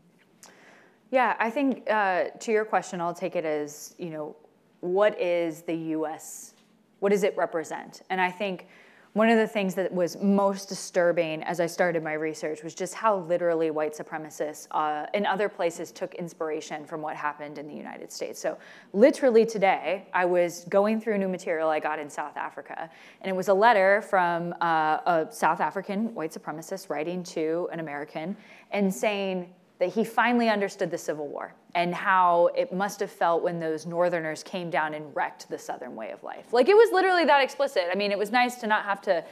[1.11, 4.33] Yeah, I think uh, to your question, I'll take it as you know,
[4.79, 6.53] what is the U.S.
[7.01, 8.03] What does it represent?
[8.09, 8.67] And I think
[9.13, 12.95] one of the things that was most disturbing as I started my research was just
[12.95, 17.75] how literally white supremacists uh, in other places took inspiration from what happened in the
[17.75, 18.39] United States.
[18.39, 18.57] So,
[18.91, 22.89] literally today, I was going through new material I got in South Africa,
[23.21, 27.79] and it was a letter from uh, a South African white supremacist writing to an
[27.79, 28.35] American
[28.71, 29.53] and saying,
[29.83, 33.85] that he finally understood the Civil War and how it must have felt when those
[33.85, 36.53] Northerners came down and wrecked the Southern way of life.
[36.53, 37.83] Like it was literally that explicit.
[37.91, 39.25] I mean, it was nice to not have to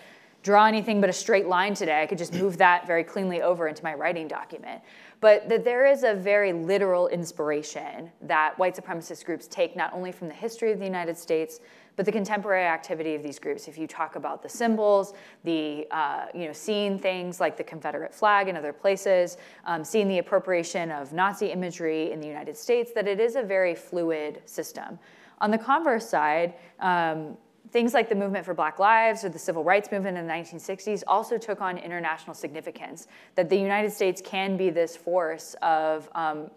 [0.43, 2.02] draw anything but a straight line today.
[2.02, 4.82] I could just move that very cleanly over into my writing document.
[5.22, 10.12] But that there is a very literal inspiration that white supremacist groups take not only
[10.12, 11.62] from the history of the United States,
[11.96, 15.14] but the contemporary activity of these groups, if you talk about the symbols,
[15.44, 20.08] the uh, you know seeing things like the Confederate flag in other places, um, seeing
[20.08, 24.42] the appropriation of Nazi imagery in the United States, that it is a very fluid
[24.46, 24.98] system.
[25.42, 27.36] On the converse side, um,
[27.72, 31.04] things like the movement for Black Lives or the civil rights movement in the 1960s
[31.08, 33.08] also took on international significance.
[33.36, 36.52] That the United States can be this force of um,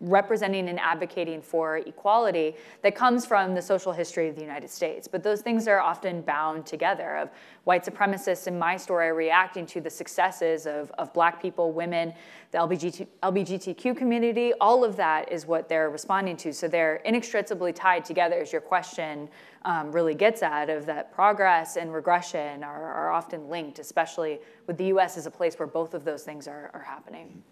[0.00, 5.08] representing and advocating for equality that comes from the social history of the United States.
[5.08, 7.30] But those things are often bound together of
[7.64, 12.12] white supremacists in my story are reacting to the successes of, of black people, women,
[12.50, 14.52] the LGBT, LGBTQ community.
[14.60, 16.52] All of that is what they're responding to.
[16.52, 19.28] So they're inextricably tied together as your question
[19.64, 24.76] um, really gets at of that progress and regression are, are often linked, especially with
[24.76, 27.42] the US as a place where both of those things are, are happening.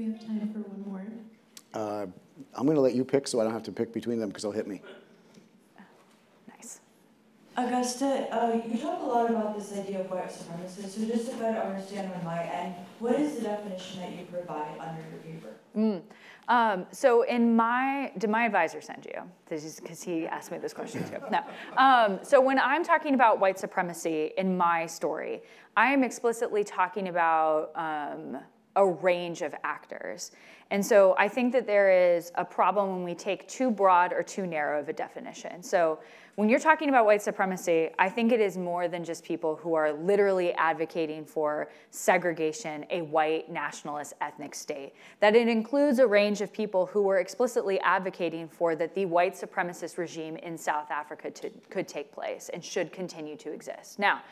[0.00, 1.04] We have time for one more.
[1.74, 2.06] Uh,
[2.54, 4.44] I'm going to let you pick so I don't have to pick between them because
[4.44, 4.80] they'll hit me.
[6.48, 6.80] Nice.
[7.54, 11.36] Augusta, uh, you talk a lot about this idea of white supremacy, so just to
[11.36, 15.50] better understand on my end, what is the definition that you provide under your paper?
[15.76, 16.00] Mm.
[16.48, 19.20] Um, so in my, did my advisor send you?
[19.50, 21.18] Because he asked me this question too.
[21.30, 21.42] No.
[21.76, 25.42] Um, so when I'm talking about white supremacy in my story,
[25.76, 28.38] I am explicitly talking about um,
[28.76, 30.30] a range of actors.
[30.70, 34.22] And so I think that there is a problem when we take too broad or
[34.22, 35.62] too narrow of a definition.
[35.62, 35.98] So
[36.36, 39.74] when you're talking about white supremacy, I think it is more than just people who
[39.74, 44.94] are literally advocating for segregation, a white nationalist ethnic state.
[45.18, 49.34] That it includes a range of people who were explicitly advocating for that the white
[49.34, 53.98] supremacist regime in South Africa to, could take place and should continue to exist.
[53.98, 54.22] Now,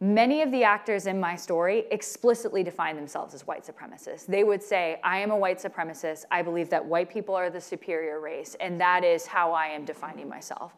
[0.00, 4.26] Many of the actors in my story explicitly define themselves as white supremacists.
[4.26, 6.24] They would say, I am a white supremacist.
[6.30, 9.84] I believe that white people are the superior race, and that is how I am
[9.84, 10.76] defining myself.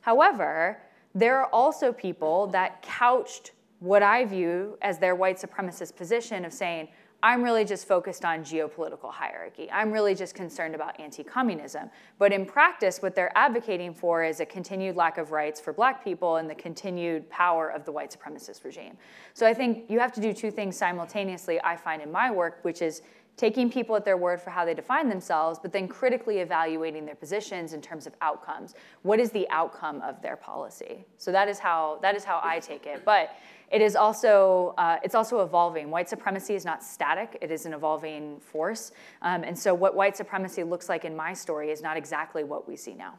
[0.00, 0.78] However,
[1.14, 6.52] there are also people that couched what I view as their white supremacist position of
[6.52, 6.88] saying,
[7.24, 9.70] I'm really just focused on geopolitical hierarchy.
[9.70, 11.88] I'm really just concerned about anti communism.
[12.18, 16.02] But in practice, what they're advocating for is a continued lack of rights for black
[16.02, 18.96] people and the continued power of the white supremacist regime.
[19.34, 22.58] So I think you have to do two things simultaneously, I find in my work,
[22.62, 23.02] which is
[23.36, 27.14] taking people at their word for how they define themselves, but then critically evaluating their
[27.14, 28.74] positions in terms of outcomes.
[29.02, 31.06] What is the outcome of their policy?
[31.16, 33.04] So that is how, that is how I take it.
[33.04, 33.30] But
[33.72, 35.90] it is also, uh, it's also evolving.
[35.90, 38.92] White supremacy is not static, it is an evolving force.
[39.22, 42.68] Um, and so what white supremacy looks like in my story is not exactly what
[42.68, 43.14] we see now.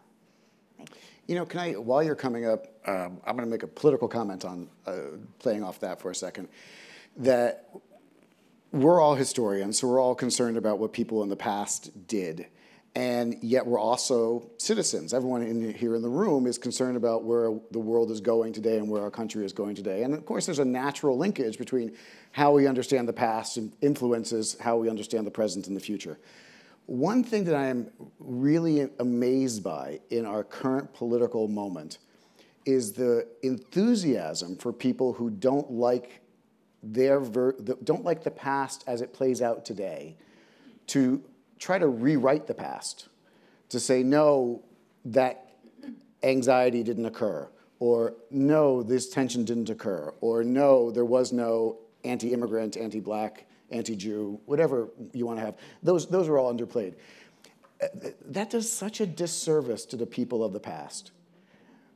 [0.77, 0.95] Thank you.
[1.25, 4.07] You know, can I, while you're coming up, um, I'm going to make a political
[4.07, 6.49] comment on uh, playing off that for a second.
[7.17, 7.69] That
[8.71, 12.47] we're all historians, so we're all concerned about what people in the past did
[12.95, 15.13] and yet we're also citizens.
[15.13, 18.77] Everyone in here in the room is concerned about where the world is going today
[18.77, 20.03] and where our country is going today.
[20.03, 21.95] And of course, there's a natural linkage between
[22.31, 26.19] how we understand the past and influences how we understand the present and the future.
[26.85, 27.89] One thing that I am
[28.19, 31.97] really amazed by in our current political moment
[32.65, 36.21] is the enthusiasm for people who don't like
[36.83, 40.17] their don't like the past as it plays out today
[40.87, 41.23] to
[41.63, 43.07] try to rewrite the past,
[43.69, 44.61] to say, no,
[45.05, 45.49] that
[46.21, 47.47] anxiety didn't occur,
[47.79, 53.45] or no, this tension didn't occur, or no, there was no anti immigrant, anti black,
[53.71, 55.55] anti Jew, whatever you want to have.
[55.81, 56.95] Those, those are all underplayed.
[58.27, 61.11] That does such a disservice to the people of the past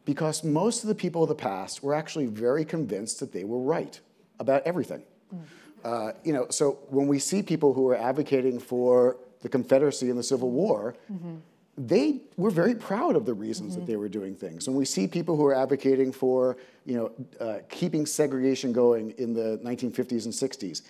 [0.05, 3.59] because most of the people of the past were actually very convinced that they were
[3.59, 3.99] right
[4.39, 5.03] about everything.
[5.33, 5.39] Mm.
[5.83, 10.17] Uh, you know, so when we see people who are advocating for the Confederacy and
[10.17, 11.35] the Civil War, mm-hmm.
[11.77, 13.81] they were very proud of the reasons mm-hmm.
[13.81, 14.67] that they were doing things.
[14.67, 19.33] When we see people who are advocating for, you know, uh, keeping segregation going in
[19.33, 20.81] the 1950s and 60s,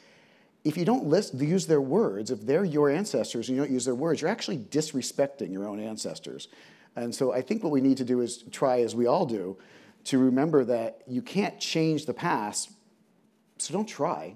[0.64, 3.86] if you don't list, use their words, if they're your ancestors and you don't use
[3.86, 6.50] their words, you're actually disrespecting your own ancestors.
[6.96, 9.58] And so I think what we need to do is try, as we all do,
[10.06, 12.72] to remember that you can't change the past,
[13.58, 14.36] so don't try.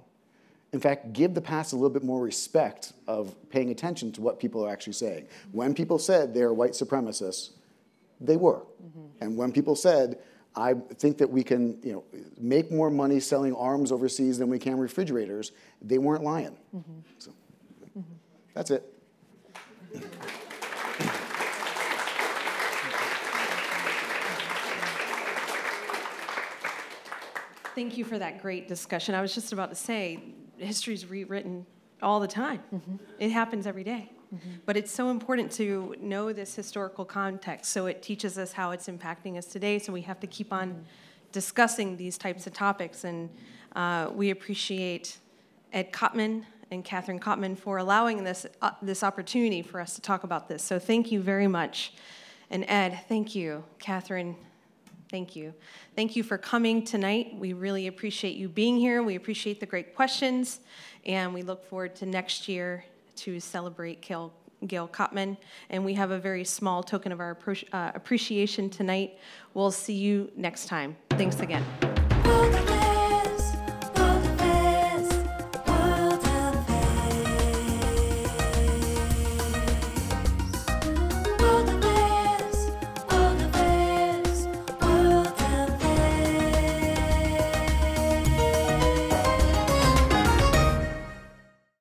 [0.74, 4.39] In fact, give the past a little bit more respect of paying attention to what
[4.39, 5.28] people are actually saying.
[5.51, 7.49] When people said they're white supremacists,
[8.22, 8.59] they were.
[8.59, 9.05] Mm-hmm.
[9.19, 10.19] And when people said,
[10.55, 12.03] I think that we can, you know,
[12.38, 15.51] make more money selling arms overseas than we can refrigerators,
[15.82, 16.57] they weren't lying.
[16.76, 16.99] Mm-hmm.
[17.17, 17.32] So,
[17.97, 18.01] mm-hmm.
[18.53, 18.86] That's it.
[27.74, 29.15] Thank you for that great discussion.
[29.15, 30.36] I was just about to say,
[30.66, 31.66] history's rewritten
[32.01, 32.62] all the time.
[33.20, 34.12] It happens every day.
[34.66, 38.88] But it's so important to know this historical context, so it teaches us how it's
[38.88, 40.86] impacting us today, so we have to keep on
[41.34, 43.03] discussing these types of topics.
[43.03, 43.30] And
[43.76, 45.18] uh, we appreciate
[45.74, 50.24] Ed Koppman and Catherine Koppman for allowing this, uh, this opportunity for us to talk
[50.24, 50.64] about this.
[50.64, 51.93] So thank you very much.
[52.49, 53.66] And Ed, thank you.
[53.80, 54.38] Catherine,
[55.12, 55.53] Thank you.
[55.93, 57.36] Thank you for coming tonight.
[57.38, 59.03] We really appreciate you being here.
[59.03, 60.62] We appreciate the great questions,
[61.05, 62.86] and we look forward to next year
[63.18, 64.32] to celebrate Gail,
[64.68, 65.36] Gail Koppman.
[65.70, 67.38] And we have a very small token of our
[67.74, 69.18] uh, appreciation tonight.
[69.53, 70.95] We'll see you next time.
[71.09, 71.91] Thanks again.